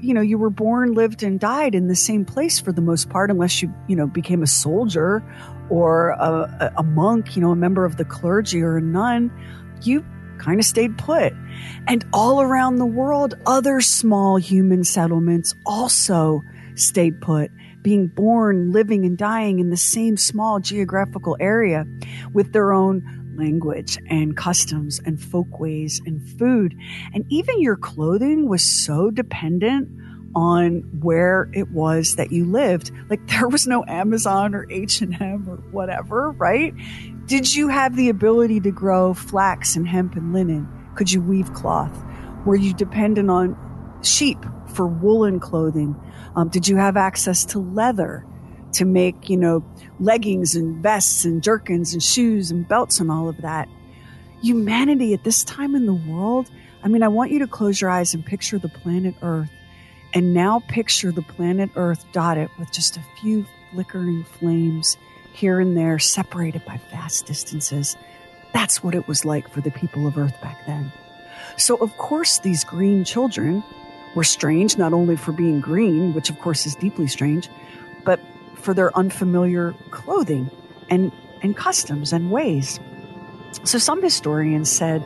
you 0.00 0.14
know, 0.14 0.20
you 0.20 0.38
were 0.38 0.50
born, 0.50 0.92
lived, 0.92 1.22
and 1.22 1.40
died 1.40 1.74
in 1.74 1.88
the 1.88 1.96
same 1.96 2.24
place 2.24 2.60
for 2.60 2.70
the 2.70 2.82
most 2.82 3.08
part, 3.08 3.30
unless 3.30 3.62
you, 3.62 3.72
you 3.88 3.96
know, 3.96 4.06
became 4.06 4.42
a 4.42 4.46
soldier 4.46 5.24
or 5.70 6.10
a, 6.10 6.72
a 6.76 6.82
monk, 6.82 7.36
you 7.36 7.42
know, 7.42 7.50
a 7.50 7.56
member 7.56 7.84
of 7.84 7.96
the 7.96 8.04
clergy 8.04 8.62
or 8.62 8.76
a 8.76 8.82
nun, 8.82 9.30
you 9.82 10.04
kind 10.38 10.60
of 10.60 10.66
stayed 10.66 10.96
put. 10.98 11.32
And 11.86 12.04
all 12.12 12.40
around 12.40 12.76
the 12.76 12.86
world, 12.86 13.34
other 13.46 13.80
small 13.80 14.36
human 14.36 14.84
settlements 14.84 15.54
also 15.66 16.42
stayed 16.74 17.20
put, 17.20 17.50
being 17.82 18.06
born, 18.06 18.72
living, 18.72 19.04
and 19.04 19.18
dying 19.18 19.58
in 19.58 19.70
the 19.70 19.76
same 19.76 20.16
small 20.16 20.60
geographical 20.60 21.36
area 21.40 21.86
with 22.32 22.52
their 22.52 22.72
own 22.72 23.02
language 23.36 23.98
and 24.08 24.36
customs 24.36 25.00
and 25.04 25.22
folkways 25.22 26.00
and 26.06 26.26
food. 26.38 26.74
And 27.14 27.24
even 27.28 27.60
your 27.60 27.76
clothing 27.76 28.48
was 28.48 28.64
so 28.84 29.10
dependent 29.10 29.88
on 30.34 30.80
where 31.00 31.50
it 31.52 31.70
was 31.70 32.16
that 32.16 32.32
you 32.32 32.44
lived. 32.44 32.90
Like 33.08 33.26
there 33.28 33.48
was 33.48 33.66
no 33.66 33.84
Amazon 33.86 34.54
or 34.54 34.70
H&M 34.70 35.48
or 35.48 35.56
whatever, 35.70 36.32
right? 36.32 36.74
Did 37.26 37.54
you 37.54 37.68
have 37.68 37.96
the 37.96 38.08
ability 38.08 38.60
to 38.60 38.70
grow 38.70 39.14
flax 39.14 39.76
and 39.76 39.86
hemp 39.86 40.16
and 40.16 40.32
linen? 40.32 40.68
Could 40.94 41.12
you 41.12 41.20
weave 41.20 41.52
cloth? 41.52 41.92
Were 42.44 42.56
you 42.56 42.72
dependent 42.72 43.30
on 43.30 43.56
sheep 44.02 44.38
for 44.68 44.86
woolen 44.86 45.40
clothing? 45.40 45.96
Um, 46.36 46.48
did 46.48 46.68
you 46.68 46.76
have 46.76 46.96
access 46.96 47.44
to 47.46 47.58
leather 47.58 48.24
to 48.72 48.84
make, 48.84 49.28
you 49.28 49.36
know, 49.36 49.64
leggings 49.98 50.54
and 50.54 50.82
vests 50.82 51.24
and 51.24 51.42
jerkins 51.42 51.92
and 51.92 52.02
shoes 52.02 52.50
and 52.50 52.66
belts 52.66 53.00
and 53.00 53.10
all 53.10 53.28
of 53.28 53.36
that? 53.38 53.68
Humanity 54.42 55.14
at 55.14 55.24
this 55.24 55.42
time 55.44 55.74
in 55.74 55.86
the 55.86 55.94
world, 55.94 56.50
I 56.84 56.88
mean, 56.88 57.02
I 57.02 57.08
want 57.08 57.32
you 57.32 57.40
to 57.40 57.46
close 57.46 57.80
your 57.80 57.90
eyes 57.90 58.14
and 58.14 58.24
picture 58.24 58.58
the 58.58 58.68
planet 58.68 59.14
Earth 59.20 59.50
and 60.14 60.32
now 60.34 60.60
picture 60.68 61.12
the 61.12 61.22
planet 61.22 61.70
Earth 61.76 62.04
dotted 62.12 62.50
with 62.58 62.72
just 62.72 62.96
a 62.96 63.04
few 63.20 63.46
flickering 63.70 64.24
flames 64.24 64.96
here 65.32 65.60
and 65.60 65.76
there, 65.76 65.98
separated 65.98 66.64
by 66.64 66.80
vast 66.90 67.26
distances. 67.26 67.96
That's 68.52 68.82
what 68.82 68.94
it 68.94 69.06
was 69.06 69.24
like 69.24 69.48
for 69.48 69.60
the 69.60 69.70
people 69.70 70.06
of 70.06 70.16
Earth 70.16 70.40
back 70.40 70.66
then. 70.66 70.92
So, 71.56 71.76
of 71.76 71.96
course, 71.98 72.38
these 72.38 72.64
green 72.64 73.04
children 73.04 73.62
were 74.14 74.24
strange, 74.24 74.78
not 74.78 74.92
only 74.92 75.16
for 75.16 75.32
being 75.32 75.60
green, 75.60 76.14
which 76.14 76.30
of 76.30 76.38
course 76.40 76.66
is 76.66 76.74
deeply 76.74 77.06
strange, 77.06 77.48
but 78.04 78.20
for 78.54 78.74
their 78.74 78.96
unfamiliar 78.96 79.74
clothing 79.90 80.50
and, 80.90 81.12
and 81.42 81.56
customs 81.56 82.12
and 82.12 82.30
ways. 82.30 82.80
So, 83.64 83.78
some 83.78 84.02
historians 84.02 84.70
said, 84.70 85.04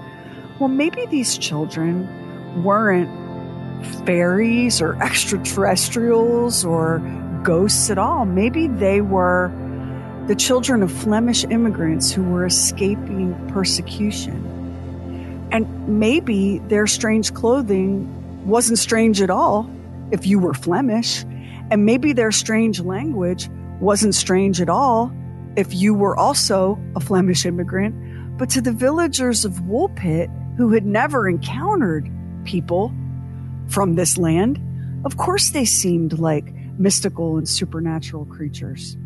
well, 0.59 0.69
maybe 0.69 1.07
these 1.07 1.37
children 1.37 2.63
weren't 2.63 3.11
fairies 4.05 4.81
or 4.81 5.01
extraterrestrials 5.03 6.65
or 6.65 6.99
ghosts 7.43 7.91
at 7.91 7.99
all. 7.99 8.25
Maybe 8.25 8.69
they 8.69 9.01
were 9.01 9.53
the 10.27 10.37
children 10.37 10.83
of 10.83 10.93
Flemish 10.93 11.45
immigrants 11.45 12.13
who 12.13 12.23
were 12.23 12.47
escaping 12.47 13.35
persecution. 13.49 14.49
And 15.51 15.99
maybe 15.99 16.59
their 16.69 16.87
strange 16.87 17.35
clothing 17.35 18.47
wasn't 18.47 18.79
strange 18.79 19.21
at 19.21 19.31
all 19.31 19.71
if 20.11 20.27
you 20.27 20.39
were 20.39 20.55
Flemish. 20.55 21.25
And 21.71 21.85
maybe 21.85 22.13
their 22.13 22.33
strange 22.33 22.81
language 22.81 23.49
wasn't 23.81 24.15
strange 24.15 24.61
at 24.61 24.69
all 24.69 25.13
if 25.57 25.75
you 25.75 25.93
were 25.95 26.17
also 26.17 26.81
a 26.97 27.01
Flemish 27.01 27.45
immigrant. 27.45 27.95
But 28.39 28.49
to 28.51 28.61
the 28.61 28.73
villagers 28.73 29.45
of 29.45 29.53
Woolpit 29.63 30.31
who 30.57 30.71
had 30.71 30.87
never 30.87 31.29
encountered 31.29 32.11
people 32.45 32.93
from 33.73 33.95
this 33.95 34.19
land, 34.19 34.61
of 35.05 35.17
course 35.17 35.51
they 35.51 35.65
seemed 35.65 36.19
like 36.19 36.53
mystical 36.79 37.39
and 37.39 37.49
supernatural 37.49 38.27
creatures. 38.27 38.97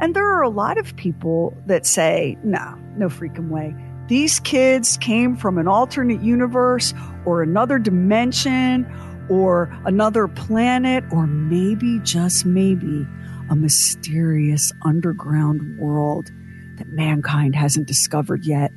And 0.00 0.16
there 0.16 0.28
are 0.34 0.42
a 0.42 0.48
lot 0.48 0.78
of 0.78 0.96
people 0.96 1.56
that 1.66 1.86
say, 1.86 2.36
no, 2.42 2.76
no 2.96 3.08
freaking 3.08 3.50
way. 3.50 3.74
These 4.08 4.40
kids 4.40 4.96
came 4.96 5.36
from 5.36 5.58
an 5.58 5.68
alternate 5.68 6.22
universe 6.22 6.92
or 7.24 7.42
another 7.42 7.78
dimension 7.78 8.86
or 9.30 9.72
another 9.84 10.26
planet 10.26 11.04
or 11.12 11.26
maybe, 11.26 12.00
just 12.00 12.44
maybe, 12.44 13.06
a 13.50 13.54
mysterious 13.54 14.72
underground 14.84 15.78
world 15.78 16.30
that 16.78 16.88
mankind 16.88 17.54
hasn't 17.54 17.86
discovered 17.86 18.44
yet. 18.44 18.72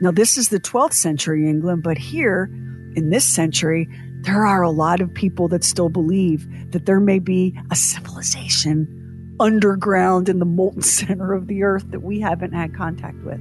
Now, 0.00 0.10
this 0.10 0.36
is 0.36 0.48
the 0.48 0.60
12th 0.60 0.94
century 0.94 1.48
England, 1.48 1.82
but 1.82 1.98
here 1.98 2.50
in 2.96 3.10
this 3.10 3.24
century, 3.24 3.88
there 4.22 4.46
are 4.46 4.62
a 4.62 4.70
lot 4.70 5.00
of 5.00 5.12
people 5.12 5.48
that 5.48 5.64
still 5.64 5.88
believe 5.88 6.46
that 6.72 6.86
there 6.86 7.00
may 7.00 7.18
be 7.18 7.58
a 7.70 7.76
civilization 7.76 9.36
underground 9.38 10.28
in 10.28 10.38
the 10.38 10.44
molten 10.44 10.82
center 10.98 11.32
of 11.32 11.46
the 11.46 11.62
earth 11.62 11.90
that 11.90 12.00
we 12.00 12.20
haven't 12.20 12.52
had 12.52 12.74
contact 12.74 13.22
with. 13.24 13.40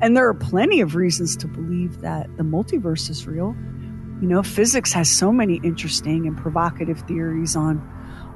And 0.00 0.16
there 0.16 0.28
are 0.28 0.34
plenty 0.34 0.80
of 0.80 0.94
reasons 0.94 1.36
to 1.38 1.48
believe 1.48 2.00
that 2.00 2.34
the 2.36 2.42
multiverse 2.42 3.10
is 3.10 3.26
real. 3.26 3.54
You 4.20 4.28
know, 4.28 4.42
physics 4.42 4.92
has 4.92 5.10
so 5.10 5.32
many 5.32 5.60
interesting 5.62 6.26
and 6.26 6.36
provocative 6.36 7.00
theories 7.00 7.56
on 7.56 7.82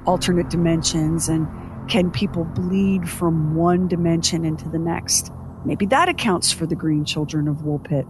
alternate 0.06 0.48
dimensions 0.50 1.28
and 1.28 1.46
can 1.88 2.10
people 2.10 2.44
bleed 2.44 3.08
from 3.08 3.54
one 3.54 3.88
dimension 3.88 4.44
into 4.44 4.68
the 4.68 4.78
next? 4.78 5.32
Maybe 5.64 5.86
that 5.86 6.08
accounts 6.08 6.52
for 6.52 6.66
the 6.66 6.76
green 6.76 7.04
children 7.04 7.48
of 7.48 7.58
Woolpit. 7.58 8.08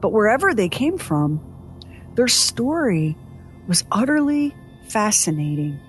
But 0.00 0.12
wherever 0.12 0.52
they 0.52 0.68
came 0.68 0.98
from, 0.98 1.40
their 2.14 2.28
story 2.28 3.16
was 3.66 3.84
utterly 3.90 4.54
fascinating. 4.88 5.80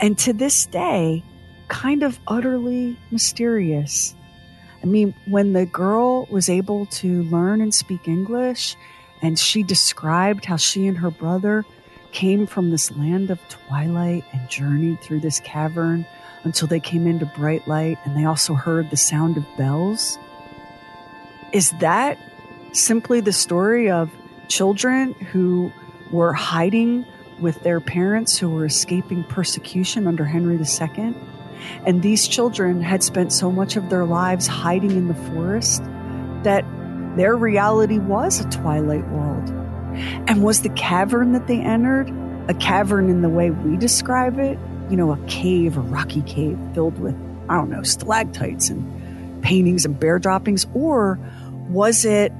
And 0.00 0.18
to 0.18 0.32
this 0.32 0.66
day, 0.66 1.22
kind 1.68 2.02
of 2.02 2.18
utterly 2.26 2.98
mysterious. 3.10 4.14
I 4.82 4.86
mean, 4.86 5.14
when 5.26 5.52
the 5.52 5.66
girl 5.66 6.26
was 6.30 6.48
able 6.48 6.86
to 6.86 7.22
learn 7.24 7.60
and 7.60 7.72
speak 7.72 8.08
English, 8.08 8.76
and 9.20 9.38
she 9.38 9.62
described 9.62 10.44
how 10.44 10.56
she 10.56 10.86
and 10.86 10.98
her 10.98 11.10
brother 11.10 11.64
came 12.10 12.46
from 12.46 12.70
this 12.70 12.90
land 12.92 13.30
of 13.30 13.40
twilight 13.48 14.24
and 14.32 14.48
journeyed 14.48 15.00
through 15.00 15.20
this 15.20 15.40
cavern 15.40 16.04
until 16.44 16.68
they 16.68 16.80
came 16.80 17.06
into 17.06 17.24
bright 17.24 17.66
light 17.66 17.98
and 18.04 18.16
they 18.16 18.24
also 18.24 18.54
heard 18.54 18.90
the 18.90 18.96
sound 18.96 19.36
of 19.36 19.46
bells. 19.56 20.18
Is 21.52 21.70
that 21.80 22.18
simply 22.72 23.20
the 23.20 23.32
story 23.32 23.90
of 23.90 24.10
children 24.52 25.14
who 25.32 25.72
were 26.10 26.34
hiding 26.34 27.06
with 27.40 27.58
their 27.62 27.80
parents 27.80 28.36
who 28.36 28.50
were 28.50 28.66
escaping 28.66 29.24
persecution 29.24 30.06
under 30.06 30.26
Henry 30.26 30.56
II? 30.56 31.14
And 31.86 32.02
these 32.02 32.28
children 32.28 32.82
had 32.82 33.02
spent 33.02 33.32
so 33.32 33.50
much 33.50 33.76
of 33.76 33.88
their 33.88 34.04
lives 34.04 34.46
hiding 34.46 34.90
in 34.90 35.08
the 35.08 35.14
forest 35.14 35.82
that 36.42 36.66
their 37.16 37.34
reality 37.34 37.98
was 37.98 38.40
a 38.40 38.48
twilight 38.50 39.08
world. 39.08 39.48
And 40.28 40.42
was 40.42 40.60
the 40.60 40.70
cavern 40.70 41.32
that 41.32 41.46
they 41.46 41.60
entered 41.60 42.12
a 42.48 42.54
cavern 42.54 43.08
in 43.08 43.22
the 43.22 43.30
way 43.30 43.50
we 43.50 43.78
describe 43.78 44.38
it? 44.38 44.58
You 44.90 44.98
know, 44.98 45.12
a 45.12 45.26
cave, 45.28 45.78
a 45.78 45.80
rocky 45.80 46.22
cave 46.22 46.58
filled 46.74 46.98
with, 46.98 47.14
I 47.48 47.54
don't 47.54 47.70
know, 47.70 47.82
stalactites 47.82 48.68
and 48.68 49.42
paintings 49.42 49.86
and 49.86 49.98
bear 49.98 50.18
droppings? 50.18 50.66
Or 50.74 51.18
was 51.68 52.04
it 52.04 52.32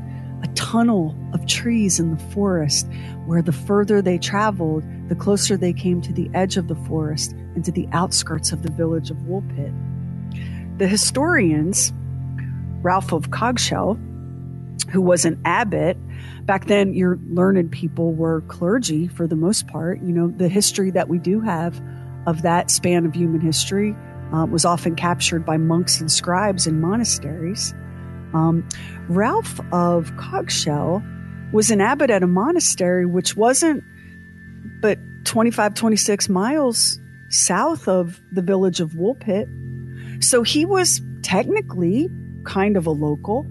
a 0.43 0.49
tunnel 0.55 1.17
of 1.33 1.47
trees 1.47 2.01
in 2.01 2.11
the 2.11 2.23
forest 2.33 2.87
where 3.27 3.43
the 3.43 3.53
further 3.53 4.03
they 4.03 4.19
traveled, 4.19 4.85
the 5.09 5.15
closer 5.15 5.57
they 5.57 5.73
came 5.73 6.01
to 6.03 6.13
the 6.13 6.31
edge 6.35 6.57
of 6.57 6.69
the 6.69 6.75
forest 6.75 7.33
and 7.55 7.65
to 7.65 7.73
the 7.73 7.89
outskirts 7.93 8.53
of 8.53 8.63
the 8.63 8.73
village 8.73 9.11
of 9.11 9.17
Woolpit. 9.19 9.73
The 10.79 10.89
historians, 10.89 11.93
Ralph 12.83 13.13
of 13.13 13.31
Coggeshall, 13.31 13.99
who 14.91 15.01
was 15.01 15.25
an 15.25 15.41
abbot, 15.45 15.97
back 16.45 16.67
then 16.67 16.93
your 16.95 17.19
learned 17.29 17.71
people 17.71 18.13
were 18.13 18.41
clergy 18.43 19.09
for 19.09 19.27
the 19.27 19.37
most 19.37 19.67
part. 19.69 20.03
You 20.03 20.13
know, 20.13 20.29
the 20.29 20.49
history 20.49 20.91
that 20.91 21.09
we 21.09 21.19
do 21.19 21.41
have 21.41 21.81
of 22.27 22.43
that 22.43 22.71
span 22.71 23.07
of 23.07 23.15
human 23.15 23.41
history 23.41 23.95
uh, 24.33 24.47
was 24.47 24.65
often 24.65 24.97
captured 24.97 25.45
by 25.45 25.57
monks 25.57 26.01
and 26.01 26.11
scribes 26.11 26.67
in 26.67 26.81
monasteries. 26.81 27.75
Um, 28.35 28.67
Ralph 29.09 29.61
of 29.73 30.13
Coggeshall 30.13 31.03
was 31.53 31.71
an 31.71 31.81
abbot 31.81 32.11
at 32.11 32.23
a 32.23 32.27
monastery 32.27 33.07
which 33.07 33.37
wasn't 33.37 33.85
but 34.81 34.99
25, 35.25 35.75
26 35.75 36.29
miles 36.29 36.99
south 37.31 37.89
of 37.89 38.21
the 38.33 38.43
village 38.43 38.81
of 38.81 38.93
Woolpit. 38.93 39.47
So 40.23 40.43
he 40.43 40.65
was 40.65 41.01
technically 41.23 42.09
kind 42.45 42.77
of 42.77 42.87
a 42.87 42.91
local. 42.91 43.47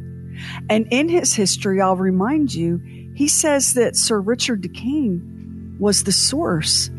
And 0.70 0.88
in 0.92 1.10
his 1.10 1.34
history, 1.34 1.82
I'll 1.82 1.96
remind 1.96 2.54
you, 2.54 2.82
he 3.16 3.28
says 3.28 3.74
that 3.74 3.96
Sir 3.96 4.20
Richard 4.20 4.62
de 4.62 4.70
Caen 4.70 5.76
was 5.80 6.04
the 6.04 6.12
source. 6.12 6.90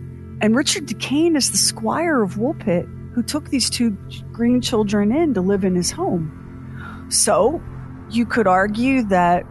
And 0.40 0.56
Richard 0.56 0.86
de 0.86 0.94
Caen 0.94 1.36
is 1.36 1.50
the 1.50 1.58
squire 1.58 2.22
of 2.22 2.36
Woolpit 2.36 2.88
who 3.14 3.22
took 3.22 3.50
these 3.50 3.68
two 3.68 3.90
green 4.32 4.60
children 4.60 5.12
in 5.12 5.34
to 5.34 5.40
live 5.40 5.64
in 5.64 5.74
his 5.74 5.90
home. 5.90 7.06
So 7.10 7.62
you 8.12 8.26
could 8.26 8.46
argue 8.46 9.02
that 9.04 9.44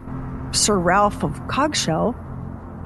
Sir 0.52 0.78
Ralph 0.78 1.22
of 1.22 1.32
Coggeshall 1.48 2.14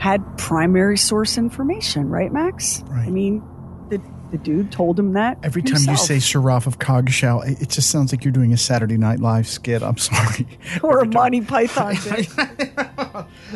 had 0.01 0.23
primary 0.39 0.99
source 0.99 1.39
information, 1.39 2.09
right, 2.09 2.33
Max? 2.33 2.83
Right. 2.87 3.07
I 3.07 3.11
mean, 3.11 3.43
the, 3.89 4.01
the 4.31 4.39
dude 4.39 4.73
told 4.73 4.99
him 4.99 5.15
that. 5.15 5.39
Every 5.43 5.62
time 5.62 5.75
himself. 5.75 5.99
you 5.99 6.05
say 6.05 6.19
Sir 6.19 6.41
Ralph 6.41 6.67
of 6.67 6.79
Coggeshall, 6.79 7.49
it 7.49 7.62
it 7.62 7.69
just 7.71 7.91
sounds 7.91 8.12
like 8.12 8.25
you're 8.25 8.33
doing 8.33 8.53
a 8.53 8.57
Saturday 8.57 8.97
Night 8.97 9.21
Live 9.21 9.49
skit. 9.49 9.83
I'm 9.83 9.97
sorry. 9.97 10.47
or 10.83 11.01
a 11.01 11.07
Monty 11.07 11.41
Python 11.41 11.97
bit. 12.05 12.29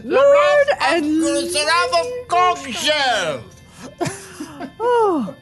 Lord 0.05 0.67
and 0.81 1.05
Sir 1.51 1.67
Ralph 1.67 1.95
of 1.95 2.29
Coggeshall. 2.29 3.43
oh. 4.81 5.35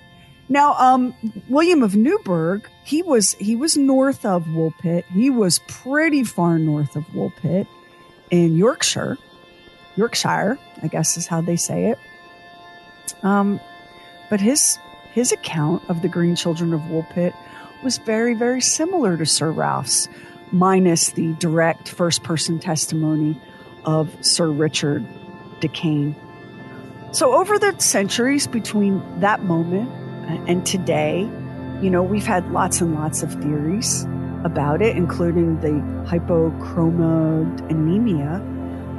Now, 0.48 0.74
um, 0.74 1.14
William 1.48 1.82
of 1.82 1.94
Newburgh, 1.94 2.68
he 2.84 3.02
was 3.02 3.34
he 3.34 3.54
was 3.54 3.76
north 3.76 4.24
of 4.24 4.44
Woolpit. 4.46 5.04
He 5.04 5.28
was 5.30 5.58
pretty 5.68 6.24
far 6.24 6.58
north 6.58 6.96
of 6.96 7.04
Woolpit 7.08 7.66
in 8.30 8.56
Yorkshire. 8.56 9.18
Yorkshire, 9.96 10.58
I 10.82 10.88
guess 10.88 11.16
is 11.16 11.26
how 11.26 11.40
they 11.40 11.56
say 11.56 11.86
it. 11.86 11.98
Um, 13.22 13.60
but 14.30 14.40
his 14.40 14.78
his 15.12 15.32
account 15.32 15.82
of 15.90 16.00
the 16.00 16.08
Green 16.08 16.34
Children 16.34 16.72
of 16.72 16.80
Woolpit 16.82 17.34
was 17.82 17.98
very, 17.98 18.34
very 18.34 18.60
similar 18.60 19.16
to 19.16 19.26
Sir 19.26 19.50
Ralph's, 19.50 20.08
minus 20.50 21.10
the 21.10 21.34
direct 21.34 21.88
first 21.88 22.22
person 22.22 22.58
testimony 22.58 23.40
of 23.84 24.14
Sir 24.24 24.48
Richard 24.48 25.06
de 25.60 25.68
Caen. 25.68 26.14
So, 27.12 27.34
over 27.34 27.58
the 27.58 27.78
centuries 27.78 28.46
between 28.46 29.02
that 29.20 29.42
moment 29.42 29.90
and 30.28 30.66
today, 30.66 31.20
you 31.80 31.90
know, 31.90 32.02
we've 32.02 32.26
had 32.26 32.50
lots 32.50 32.80
and 32.80 32.94
lots 32.94 33.22
of 33.22 33.32
theories 33.42 34.04
about 34.44 34.82
it, 34.82 34.96
including 34.96 35.60
the 35.60 35.70
hypochromanemia. 36.08 38.40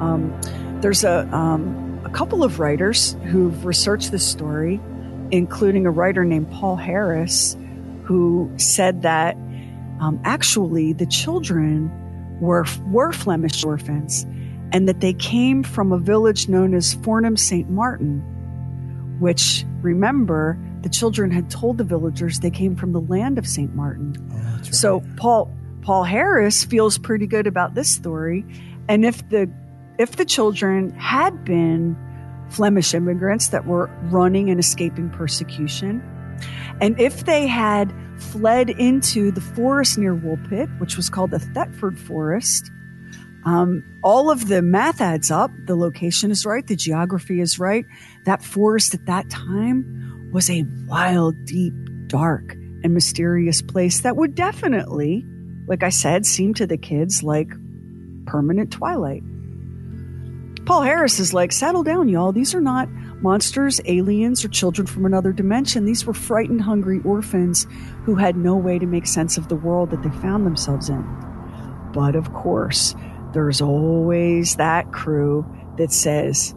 Um, 0.00 0.40
there's 0.80 1.04
a, 1.04 1.28
um, 1.34 2.00
a 2.04 2.10
couple 2.10 2.42
of 2.42 2.58
writers 2.58 3.16
who've 3.24 3.64
researched 3.64 4.10
this 4.10 4.26
story, 4.26 4.80
including 5.30 5.86
a 5.86 5.90
writer 5.90 6.24
named 6.24 6.50
Paul 6.50 6.76
Harris, 6.76 7.56
who 8.04 8.50
said 8.56 9.02
that 9.02 9.36
um, 10.00 10.20
actually 10.24 10.92
the 10.92 11.06
children 11.06 11.90
were, 12.40 12.64
were 12.86 13.12
Flemish 13.12 13.62
orphans 13.62 14.26
and 14.72 14.88
that 14.88 15.00
they 15.00 15.12
came 15.12 15.62
from 15.62 15.92
a 15.92 15.98
village 15.98 16.48
known 16.48 16.74
as 16.74 16.94
Fornham 16.94 17.38
St. 17.38 17.68
Martin, 17.68 18.20
which, 19.20 19.64
remember, 19.82 20.58
the 20.82 20.88
children 20.88 21.30
had 21.30 21.50
told 21.50 21.78
the 21.78 21.84
villagers 21.84 22.40
they 22.40 22.50
came 22.50 22.76
from 22.76 22.92
the 22.92 23.00
land 23.00 23.38
of 23.38 23.46
St. 23.46 23.74
Martin. 23.74 24.14
So 24.64 25.02
Paul 25.16 25.50
Paul 25.82 26.04
Harris 26.04 26.64
feels 26.64 26.98
pretty 26.98 27.26
good 27.26 27.46
about 27.46 27.74
this 27.74 27.94
story, 27.94 28.44
and 28.88 29.04
if 29.04 29.26
the 29.28 29.50
if 29.98 30.16
the 30.16 30.24
children 30.24 30.90
had 30.90 31.44
been 31.44 31.96
Flemish 32.48 32.94
immigrants 32.94 33.48
that 33.48 33.66
were 33.66 33.86
running 34.04 34.50
and 34.50 34.58
escaping 34.58 35.10
persecution, 35.10 36.02
and 36.80 36.98
if 37.00 37.24
they 37.24 37.46
had 37.46 37.94
fled 38.18 38.70
into 38.70 39.30
the 39.30 39.40
forest 39.40 39.98
near 39.98 40.14
Woolpit, 40.14 40.78
which 40.80 40.96
was 40.96 41.08
called 41.08 41.30
the 41.30 41.38
Thetford 41.38 41.98
Forest, 41.98 42.70
um, 43.44 43.82
all 44.02 44.30
of 44.30 44.48
the 44.48 44.62
math 44.62 45.00
adds 45.00 45.30
up. 45.30 45.50
The 45.64 45.74
location 45.74 46.30
is 46.30 46.44
right. 46.44 46.66
The 46.66 46.76
geography 46.76 47.40
is 47.40 47.58
right. 47.58 47.86
That 48.24 48.42
forest 48.42 48.94
at 48.94 49.06
that 49.06 49.30
time 49.30 50.09
was 50.32 50.50
a 50.50 50.64
wild, 50.86 51.34
deep, 51.44 51.72
dark, 52.06 52.52
and 52.82 52.94
mysterious 52.94 53.62
place 53.62 54.00
that 54.00 54.16
would 54.16 54.34
definitely, 54.34 55.24
like 55.66 55.82
I 55.82 55.90
said, 55.90 56.26
seem 56.26 56.54
to 56.54 56.66
the 56.66 56.78
kids 56.78 57.22
like 57.22 57.50
permanent 58.26 58.72
twilight. 58.72 59.22
Paul 60.66 60.82
Harris 60.82 61.18
is 61.18 61.34
like, 61.34 61.52
settle 61.52 61.82
down, 61.82 62.08
y'all. 62.08 62.32
These 62.32 62.54
are 62.54 62.60
not 62.60 62.88
monsters, 63.22 63.80
aliens, 63.86 64.44
or 64.44 64.48
children 64.48 64.86
from 64.86 65.04
another 65.04 65.32
dimension. 65.32 65.84
These 65.84 66.06
were 66.06 66.14
frightened, 66.14 66.62
hungry 66.62 67.00
orphans 67.04 67.66
who 68.04 68.14
had 68.14 68.36
no 68.36 68.56
way 68.56 68.78
to 68.78 68.86
make 68.86 69.06
sense 69.06 69.36
of 69.36 69.48
the 69.48 69.56
world 69.56 69.90
that 69.90 70.02
they 70.02 70.10
found 70.20 70.46
themselves 70.46 70.88
in. 70.88 71.04
But 71.92 72.14
of 72.14 72.32
course, 72.32 72.94
there's 73.32 73.60
always 73.60 74.56
that 74.56 74.92
crew 74.92 75.44
that 75.76 75.92
says, 75.92 76.54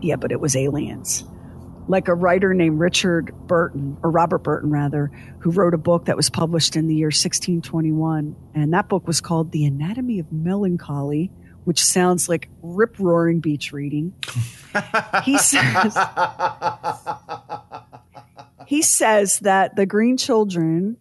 yeah, 0.00 0.16
but 0.16 0.32
it 0.32 0.40
was 0.40 0.56
aliens. 0.56 1.24
Like 1.88 2.08
a 2.08 2.14
writer 2.14 2.52
named 2.52 2.80
Richard 2.80 3.32
Burton, 3.46 3.96
or 4.02 4.10
Robert 4.10 4.38
Burton 4.38 4.70
rather, 4.70 5.10
who 5.40 5.50
wrote 5.50 5.74
a 5.74 5.78
book 5.78 6.06
that 6.06 6.16
was 6.16 6.30
published 6.30 6.74
in 6.74 6.88
the 6.88 6.94
year 6.94 7.08
1621. 7.08 8.34
And 8.54 8.72
that 8.72 8.88
book 8.88 9.06
was 9.06 9.20
called 9.20 9.52
The 9.52 9.64
Anatomy 9.64 10.18
of 10.18 10.32
Melancholy, 10.32 11.30
which 11.64 11.84
sounds 11.84 12.28
like 12.28 12.48
rip 12.62 12.98
roaring 12.98 13.40
beach 13.40 13.72
reading. 13.72 14.14
he 15.24 15.38
says, 15.38 15.96
he 18.66 18.82
says 18.82 19.38
that 19.40 19.76
the 19.76 19.86
green 19.86 20.16
children 20.16 20.96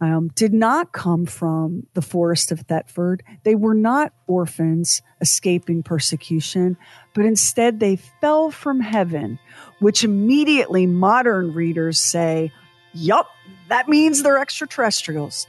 um, 0.00 0.28
did 0.34 0.52
not 0.52 0.92
come 0.92 1.26
from 1.26 1.86
the 1.94 2.02
forest 2.02 2.52
of 2.52 2.60
Thetford. 2.60 3.22
They 3.44 3.54
were 3.54 3.74
not 3.74 4.12
orphans 4.26 5.02
escaping 5.20 5.82
persecution, 5.82 6.76
but 7.14 7.26
instead 7.26 7.80
they 7.80 7.96
fell 7.96 8.50
from 8.50 8.80
heaven, 8.80 9.38
which 9.78 10.02
immediately 10.02 10.86
modern 10.86 11.52
readers 11.52 12.00
say, 12.00 12.52
yup, 12.94 13.28
that 13.68 13.88
means 13.88 14.22
they're 14.22 14.38
extraterrestrials. 14.40 15.46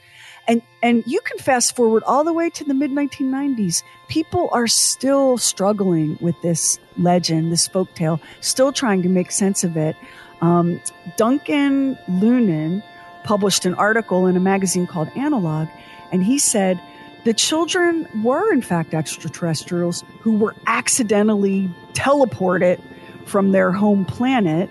And, 0.47 0.61
and 0.81 1.03
you 1.05 1.21
can 1.21 1.37
fast 1.37 1.75
forward 1.75 2.03
all 2.03 2.23
the 2.23 2.33
way 2.33 2.49
to 2.49 2.63
the 2.63 2.73
mid 2.73 2.91
1990s. 2.91 3.83
People 4.09 4.49
are 4.51 4.67
still 4.67 5.37
struggling 5.37 6.17
with 6.19 6.35
this 6.41 6.79
legend, 6.97 7.51
this 7.51 7.67
folk 7.67 7.93
tale, 7.95 8.19
still 8.41 8.73
trying 8.73 9.01
to 9.03 9.09
make 9.09 9.31
sense 9.31 9.63
of 9.63 9.77
it. 9.77 9.95
Um, 10.41 10.81
Duncan 11.15 11.95
Lunan 12.09 12.83
published 13.23 13.65
an 13.65 13.73
article 13.75 14.27
in 14.27 14.35
a 14.35 14.39
magazine 14.39 14.87
called 14.87 15.09
Analog, 15.15 15.67
and 16.11 16.23
he 16.23 16.37
said 16.37 16.79
the 17.23 17.33
children 17.33 18.07
were, 18.23 18.51
in 18.51 18.61
fact, 18.61 18.93
extraterrestrials 18.93 20.03
who 20.21 20.37
were 20.37 20.55
accidentally 20.65 21.69
teleported 21.93 22.81
from 23.25 23.51
their 23.51 23.71
home 23.71 24.05
planet 24.05 24.69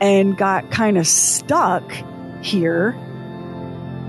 and 0.00 0.36
got 0.36 0.70
kind 0.70 0.98
of 0.98 1.06
stuck 1.06 1.90
here 2.42 2.94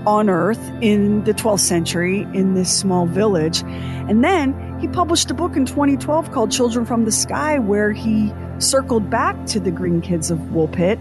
on 0.06 0.28
Earth 0.28 0.60
in 0.80 1.24
the 1.24 1.32
12th 1.32 1.60
century 1.60 2.20
in 2.34 2.54
this 2.54 2.76
small 2.76 3.06
village. 3.06 3.62
And 3.62 4.22
then 4.22 4.78
he 4.78 4.86
published 4.88 5.30
a 5.30 5.34
book 5.34 5.56
in 5.56 5.64
2012 5.66 6.30
called 6.30 6.52
Children 6.52 6.84
from 6.84 7.04
the 7.06 7.12
Sky, 7.12 7.58
where 7.58 7.92
he 7.92 8.32
circled 8.58 9.10
back 9.10 9.46
to 9.46 9.58
the 9.58 9.70
Green 9.70 10.00
Kids 10.00 10.30
of 10.30 10.38
Woolpit 10.38 10.98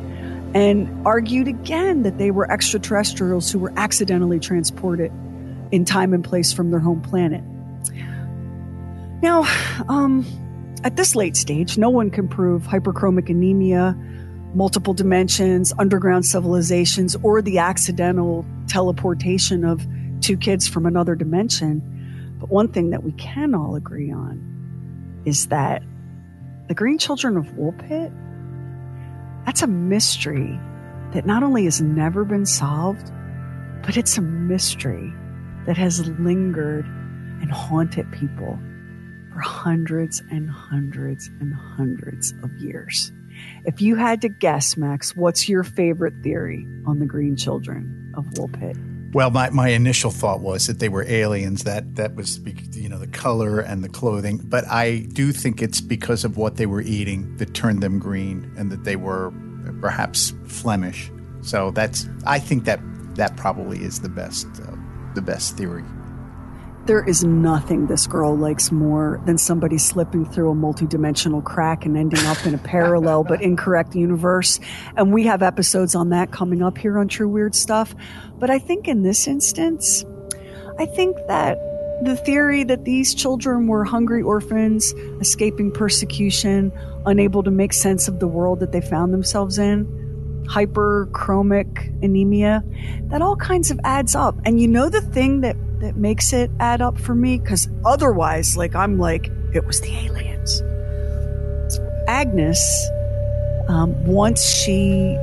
and 0.54 1.06
argued 1.06 1.48
again 1.48 2.04
that 2.04 2.18
they 2.18 2.32
were 2.32 2.50
extraterrestrials 2.52 3.52
who 3.52 3.60
were 3.60 3.74
accidentally 3.76 4.40
transported 4.40 5.12
in 5.72 5.86
time 5.86 6.14
and 6.14 6.24
place 6.24 6.54
from 6.54 6.72
their 6.72 6.80
home 6.80 7.02
planet. 7.02 7.44
Now, 9.22 9.46
um, 9.90 10.26
at 10.84 10.96
this 10.96 11.16
late 11.16 11.36
stage, 11.36 11.78
no 11.78 11.90
one 11.90 12.12
can 12.12 12.28
prove 12.28 12.64
hyperchromic 12.64 13.30
anemia, 13.30 13.98
multiple 14.54 14.94
dimensions, 14.94 15.74
underground 15.80 16.26
civilizations, 16.26 17.16
or 17.24 17.42
the 17.42 17.58
accidental 17.58 18.46
teleportation 18.68 19.66
of 19.66 19.86
two 20.22 20.38
kids 20.38 20.68
from 20.68 20.86
another 20.86 21.16
dimension. 21.16 21.82
But 22.40 22.50
one 22.50 22.70
thing 22.70 22.92
that 22.92 23.04
we 23.04 23.12
can 23.14 23.56
all 23.56 23.76
agree 23.76 24.12
on 24.12 25.22
is 25.26 25.48
that 25.48 25.84
the 26.68 26.74
Green 26.74 26.98
Children 26.98 27.38
of 27.38 27.46
Woolpit, 27.54 28.12
that's 29.46 29.62
a 29.62 29.68
mystery 29.68 30.60
that 31.14 31.26
not 31.26 31.44
only 31.44 31.66
has 31.66 31.82
never 31.82 32.26
been 32.26 32.46
solved, 32.46 33.12
but 33.84 33.98
it's 33.98 34.18
a 34.18 34.22
mystery 34.22 35.14
that 35.66 35.78
has 35.78 36.08
lingered 36.20 36.86
and 36.86 37.52
haunted 37.52 38.12
people 38.12 38.60
for 39.32 39.40
hundreds 39.40 40.22
and 40.32 40.50
hundreds 40.50 41.28
and 41.40 41.54
hundreds 41.54 42.34
of 42.44 42.52
years. 42.58 43.12
If 43.66 43.82
you 43.82 43.96
had 43.96 44.22
to 44.22 44.30
guess, 44.30 44.78
Max, 44.78 45.16
what's 45.16 45.50
your 45.50 45.64
favorite 45.64 46.14
theory 46.24 46.68
on 46.86 47.00
the 47.00 47.06
Green 47.06 47.36
Children 47.36 48.14
of 48.16 48.26
Woolpit? 48.32 48.95
Well, 49.16 49.30
my, 49.30 49.50
my 49.50 49.70
initial 49.70 50.12
thought 50.12 50.42
was 50.42 50.68
that 50.68 50.80
they 50.80 50.90
were 50.90 51.06
aliens. 51.08 51.64
That 51.64 51.96
that 51.96 52.16
was 52.16 52.38
you 52.76 52.90
know 52.90 53.00
the 53.00 53.08
color 53.08 53.62
and 53.62 53.82
the 53.82 53.88
clothing, 53.88 54.42
but 54.44 54.66
I 54.68 55.08
do 55.14 55.32
think 55.32 55.62
it's 55.62 55.80
because 55.80 56.26
of 56.26 56.36
what 56.36 56.58
they 56.58 56.66
were 56.66 56.82
eating 56.82 57.38
that 57.38 57.54
turned 57.54 57.82
them 57.82 57.98
green, 57.98 58.52
and 58.58 58.70
that 58.74 58.84
they 58.84 58.98
were 58.98 59.32
perhaps 59.80 60.34
Flemish. 60.48 61.10
So 61.40 61.72
that's 61.72 62.10
I 62.28 62.40
think 62.40 62.66
that 62.66 62.82
that 63.16 63.38
probably 63.38 63.78
is 63.78 64.02
the 64.02 64.10
best 64.10 64.48
uh, 64.62 64.76
the 65.14 65.22
best 65.22 65.56
theory. 65.56 65.86
There 66.86 67.04
is 67.04 67.24
nothing 67.24 67.88
this 67.88 68.06
girl 68.06 68.38
likes 68.38 68.72
more 68.72 69.20
than 69.26 69.40
somebody 69.40 69.80
slipping 69.80 70.24
through 70.24 70.52
a 70.52 70.56
multidimensional 70.56 71.44
crack 71.44 71.84
and 71.84 71.98
ending 71.98 72.24
up 72.28 72.46
in 72.46 72.54
a 72.54 72.60
parallel 72.60 73.24
but 73.24 73.42
incorrect 73.42 73.96
universe. 73.96 74.60
And 74.96 75.12
we 75.12 75.24
have 75.24 75.42
episodes 75.42 75.96
on 75.96 76.10
that 76.10 76.32
coming 76.32 76.62
up 76.62 76.78
here 76.78 77.00
on 77.00 77.08
True 77.08 77.28
Weird 77.28 77.56
Stuff. 77.56 77.96
But 78.38 78.52
I 78.52 78.60
think 78.60 78.88
in 78.88 79.02
this 79.02 79.28
instance, 79.28 80.06
I 80.78 80.86
think 80.86 81.18
that 81.28 81.58
the 82.04 82.16
theory 82.16 82.64
that 82.66 82.86
these 82.86 83.16
children 83.16 83.66
were 83.66 83.84
hungry 83.84 84.22
orphans, 84.22 84.94
escaping 85.20 85.72
persecution, 85.72 86.72
unable 87.08 87.42
to 87.42 87.52
make 87.52 87.74
sense 87.74 88.08
of 88.08 88.20
the 88.20 88.28
world 88.28 88.60
that 88.60 88.74
they 88.74 88.82
found 88.82 89.12
themselves 89.12 89.58
in, 89.58 89.86
hyperchromic 90.48 92.04
anemia, 92.04 92.64
that 93.06 93.24
all 93.24 93.36
kinds 93.38 93.72
of 93.72 93.80
adds 93.84 94.14
up. 94.14 94.36
And 94.46 94.60
you 94.62 94.68
know 94.68 94.90
the 94.90 95.02
thing 95.02 95.42
that 95.42 95.56
that 95.80 95.96
makes 95.96 96.34
it 96.34 96.50
add 96.60 96.82
up 96.82 96.98
for 97.00 97.16
me 97.16 97.38
because 97.38 97.68
otherwise, 97.84 98.56
like, 98.58 98.76
I'm 98.76 98.98
like, 98.98 99.30
it 99.54 99.66
was 99.66 99.82
the 99.82 99.96
aliens. 99.96 100.62
Agnes, 102.08 102.90
um, 103.68 104.06
once 104.06 104.44
she 104.46 105.18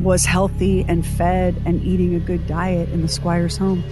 was 0.00 0.24
healthy 0.24 0.84
and 0.88 1.06
fed 1.06 1.60
and 1.66 1.82
eating 1.82 2.14
a 2.14 2.20
good 2.20 2.46
diet 2.46 2.88
in 2.90 3.02
the 3.02 3.08
squire's 3.08 3.56
home, 3.56 3.84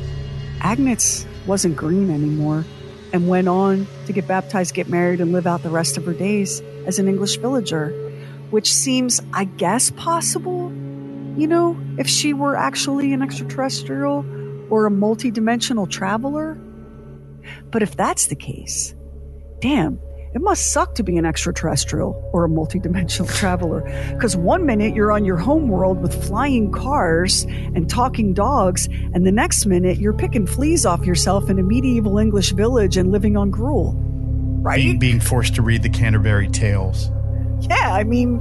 Agnes 0.61 1.27
wasn't 1.47 1.77
green 1.77 2.11
anymore 2.11 2.65
and 3.13 3.29
went 3.29 3.49
on 3.49 3.87
to 4.07 4.13
get 4.13 4.27
baptized, 4.27 4.75
get 4.75 4.89
married, 4.89 5.21
and 5.21 5.33
live 5.33 5.47
out 5.47 5.63
the 5.63 5.71
rest 5.71 5.97
of 5.97 6.05
her 6.05 6.15
days 6.15 6.61
as 6.87 6.99
an 6.99 7.09
English 7.09 7.37
villager, 7.39 7.91
which 8.51 8.73
seems, 8.73 9.21
I 9.33 9.45
guess, 9.45 9.91
possible. 9.91 10.71
You 11.37 11.47
know, 11.47 11.79
if 11.99 12.09
she 12.09 12.33
were 12.33 12.57
actually 12.57 13.13
an 13.13 13.23
extraterrestrial 13.23 14.25
or 14.71 14.87
a 14.87 14.91
multidimensional 14.91 15.89
traveler? 15.89 16.55
But 17.71 17.83
if 17.83 17.97
that's 17.97 18.27
the 18.29 18.37
case, 18.37 18.95
damn, 19.61 19.99
it 20.33 20.41
must 20.41 20.71
suck 20.73 20.95
to 20.95 21.03
be 21.03 21.17
an 21.17 21.27
extraterrestrial 21.27 22.31
or 22.33 22.45
a 22.45 22.49
multidimensional 22.49 23.33
traveler. 23.37 23.83
Because 24.15 24.37
one 24.37 24.65
minute 24.65 24.95
you're 24.95 25.11
on 25.11 25.25
your 25.25 25.37
home 25.37 25.69
world 25.69 26.01
with 26.01 26.25
flying 26.27 26.71
cars 26.71 27.43
and 27.45 27.91
talking 27.91 28.33
dogs, 28.33 28.87
and 28.87 29.27
the 29.27 29.33
next 29.33 29.67
minute 29.67 29.99
you're 29.99 30.15
picking 30.15 30.47
fleas 30.47 30.87
off 30.87 31.05
yourself 31.05 31.51
in 31.51 31.59
a 31.59 31.63
medieval 31.63 32.19
English 32.19 32.53
village 32.53 32.97
and 32.97 33.11
living 33.11 33.37
on 33.37 33.51
gruel. 33.51 33.95
Right? 34.63 34.77
Being, 34.77 34.99
being 34.99 35.21
forced 35.21 35.55
to 35.57 35.63
read 35.63 35.83
the 35.83 35.89
Canterbury 35.89 36.49
Tales. 36.49 37.11
Yeah, 37.63 37.93
I 37.93 38.05
mean, 38.05 38.41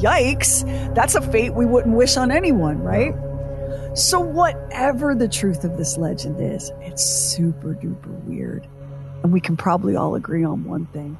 yikes. 0.00 0.64
That's 0.94 1.14
a 1.14 1.20
fate 1.20 1.54
we 1.54 1.66
wouldn't 1.66 1.96
wish 1.96 2.16
on 2.16 2.30
anyone, 2.30 2.78
right? 2.78 3.14
So, 3.96 4.20
whatever 4.20 5.14
the 5.14 5.26
truth 5.26 5.64
of 5.64 5.78
this 5.78 5.96
legend 5.96 6.38
is, 6.38 6.70
it's 6.82 7.02
super 7.02 7.72
duper 7.72 8.22
weird. 8.24 8.68
And 9.22 9.32
we 9.32 9.40
can 9.40 9.56
probably 9.56 9.96
all 9.96 10.14
agree 10.14 10.44
on 10.44 10.64
one 10.64 10.84
thing. 10.84 11.16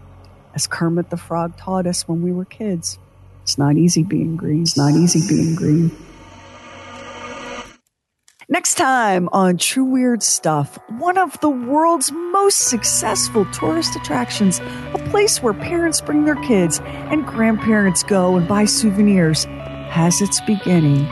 As 0.54 0.66
Kermit 0.66 1.08
the 1.08 1.16
Frog 1.16 1.56
taught 1.56 1.86
us 1.86 2.06
when 2.06 2.20
we 2.20 2.32
were 2.32 2.44
kids, 2.44 2.98
it's 3.40 3.56
not 3.56 3.78
easy 3.78 4.02
being 4.02 4.36
green. 4.36 4.60
It's 4.60 4.76
not 4.76 4.92
easy 4.92 5.26
being 5.26 5.54
green. 5.54 5.90
Next 8.50 8.74
time 8.74 9.30
on 9.32 9.56
True 9.56 9.84
Weird 9.84 10.22
Stuff, 10.22 10.78
one 10.98 11.16
of 11.16 11.40
the 11.40 11.48
world's 11.48 12.12
most 12.12 12.68
successful 12.68 13.46
tourist 13.54 13.96
attractions, 13.96 14.60
a 14.92 15.02
place 15.08 15.42
where 15.42 15.54
parents 15.54 16.02
bring 16.02 16.26
their 16.26 16.36
kids 16.42 16.82
and 16.84 17.26
grandparents 17.26 18.02
go 18.02 18.36
and 18.36 18.46
buy 18.46 18.66
souvenirs, 18.66 19.46
has 19.88 20.20
its 20.20 20.42
beginning 20.42 21.08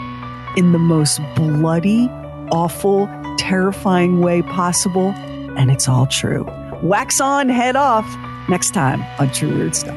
in 0.56 0.72
the 0.72 0.78
most 0.78 1.20
bloody, 1.34 2.08
awful, 2.50 3.08
terrifying 3.38 4.20
way 4.20 4.42
possible. 4.42 5.08
And 5.56 5.70
it's 5.70 5.88
all 5.88 6.06
true. 6.06 6.46
Wax 6.82 7.20
on, 7.20 7.48
head 7.48 7.76
off 7.76 8.06
next 8.48 8.74
time 8.74 9.02
on 9.18 9.30
True 9.30 9.54
Weird 9.54 9.76
Stuff. 9.76 9.96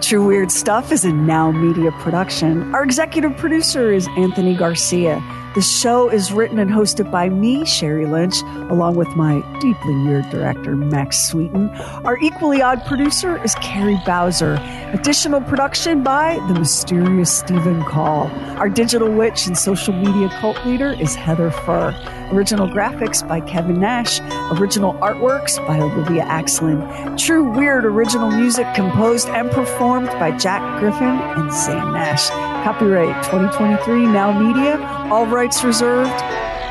True 0.00 0.26
Weird 0.26 0.50
Stuff 0.50 0.92
is 0.92 1.04
a 1.04 1.12
Now 1.12 1.50
Media 1.50 1.92
production. 1.92 2.74
Our 2.74 2.82
executive 2.82 3.36
producer 3.36 3.92
is 3.92 4.08
Anthony 4.16 4.54
Garcia. 4.54 5.22
The 5.56 5.60
show 5.60 6.08
is 6.08 6.32
written 6.32 6.60
and 6.60 6.70
hosted 6.70 7.10
by 7.10 7.28
me, 7.28 7.62
Sheri 7.64 8.08
Lynch, 8.08 8.40
along 8.70 8.94
with 8.94 9.08
my 9.16 9.40
deeply 9.58 9.96
weird 9.96 10.30
director, 10.30 10.76
Max 10.76 11.24
Sweeten. 11.24 11.70
Our 12.04 12.16
equally 12.18 12.62
odd 12.62 12.86
producer 12.86 13.42
is 13.42 13.56
Carrie 13.56 14.00
Bowser. 14.06 14.60
Additional 14.92 15.40
production 15.40 16.04
by 16.04 16.36
the 16.46 16.54
mysterious 16.54 17.36
Stephen 17.36 17.82
Call. 17.82 18.28
Our 18.58 18.68
digital 18.68 19.10
witch 19.10 19.48
and 19.48 19.58
social 19.58 19.92
media 19.92 20.28
cult 20.40 20.64
leader 20.64 20.92
is 20.92 21.16
Heather 21.16 21.50
Furr. 21.50 21.96
Original 22.30 22.68
graphics 22.68 23.26
by 23.26 23.40
Kevin 23.40 23.80
Nash. 23.80 24.20
Original 24.52 24.94
artworks 24.94 25.56
by 25.66 25.80
Olivia 25.80 26.22
Axlin. 26.26 27.18
True 27.18 27.50
Weird 27.50 27.84
original 27.84 28.30
music 28.30 28.72
composed 28.76 29.28
and 29.30 29.50
performed 29.50 30.10
by 30.10 30.30
Jack 30.38 30.78
Griffin 30.78 31.08
and 31.08 31.52
Zane 31.52 31.92
Nash. 31.92 32.30
Copyright 32.62 33.24
2023 33.24 34.06
Now 34.06 34.38
Media. 34.38 34.78
All 35.10 35.26
rights 35.26 35.64
reserved. 35.64 36.10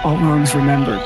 All 0.03 0.15
wrongs 0.17 0.53
remembered. 0.53 1.01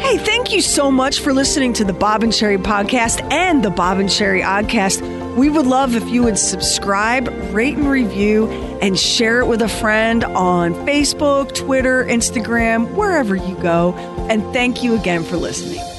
Hey, 0.00 0.18
thank 0.18 0.52
you 0.52 0.60
so 0.60 0.90
much 0.90 1.20
for 1.20 1.32
listening 1.32 1.72
to 1.74 1.84
the 1.84 1.92
Bob 1.92 2.22
and 2.22 2.32
Sheri 2.32 2.56
podcast 2.56 3.22
and 3.30 3.62
the 3.62 3.70
Bob 3.70 3.98
and 3.98 4.08
Sheri 4.08 4.42
Oddcast 4.42 5.36
We 5.36 5.48
would 5.48 5.66
love 5.66 5.94
if 5.94 6.08
you 6.08 6.22
would 6.24 6.38
subscribe, 6.38 7.28
rate, 7.54 7.76
and 7.76 7.88
review, 7.88 8.48
and 8.82 8.98
share 8.98 9.40
it 9.40 9.46
with 9.46 9.62
a 9.62 9.68
friend 9.68 10.24
on 10.24 10.74
Facebook, 10.86 11.54
Twitter, 11.54 12.04
Instagram, 12.04 12.90
wherever 12.94 13.36
you 13.36 13.54
go. 13.56 13.94
And 14.28 14.42
thank 14.52 14.82
you 14.82 14.94
again 14.94 15.22
for 15.24 15.36
listening. 15.36 15.91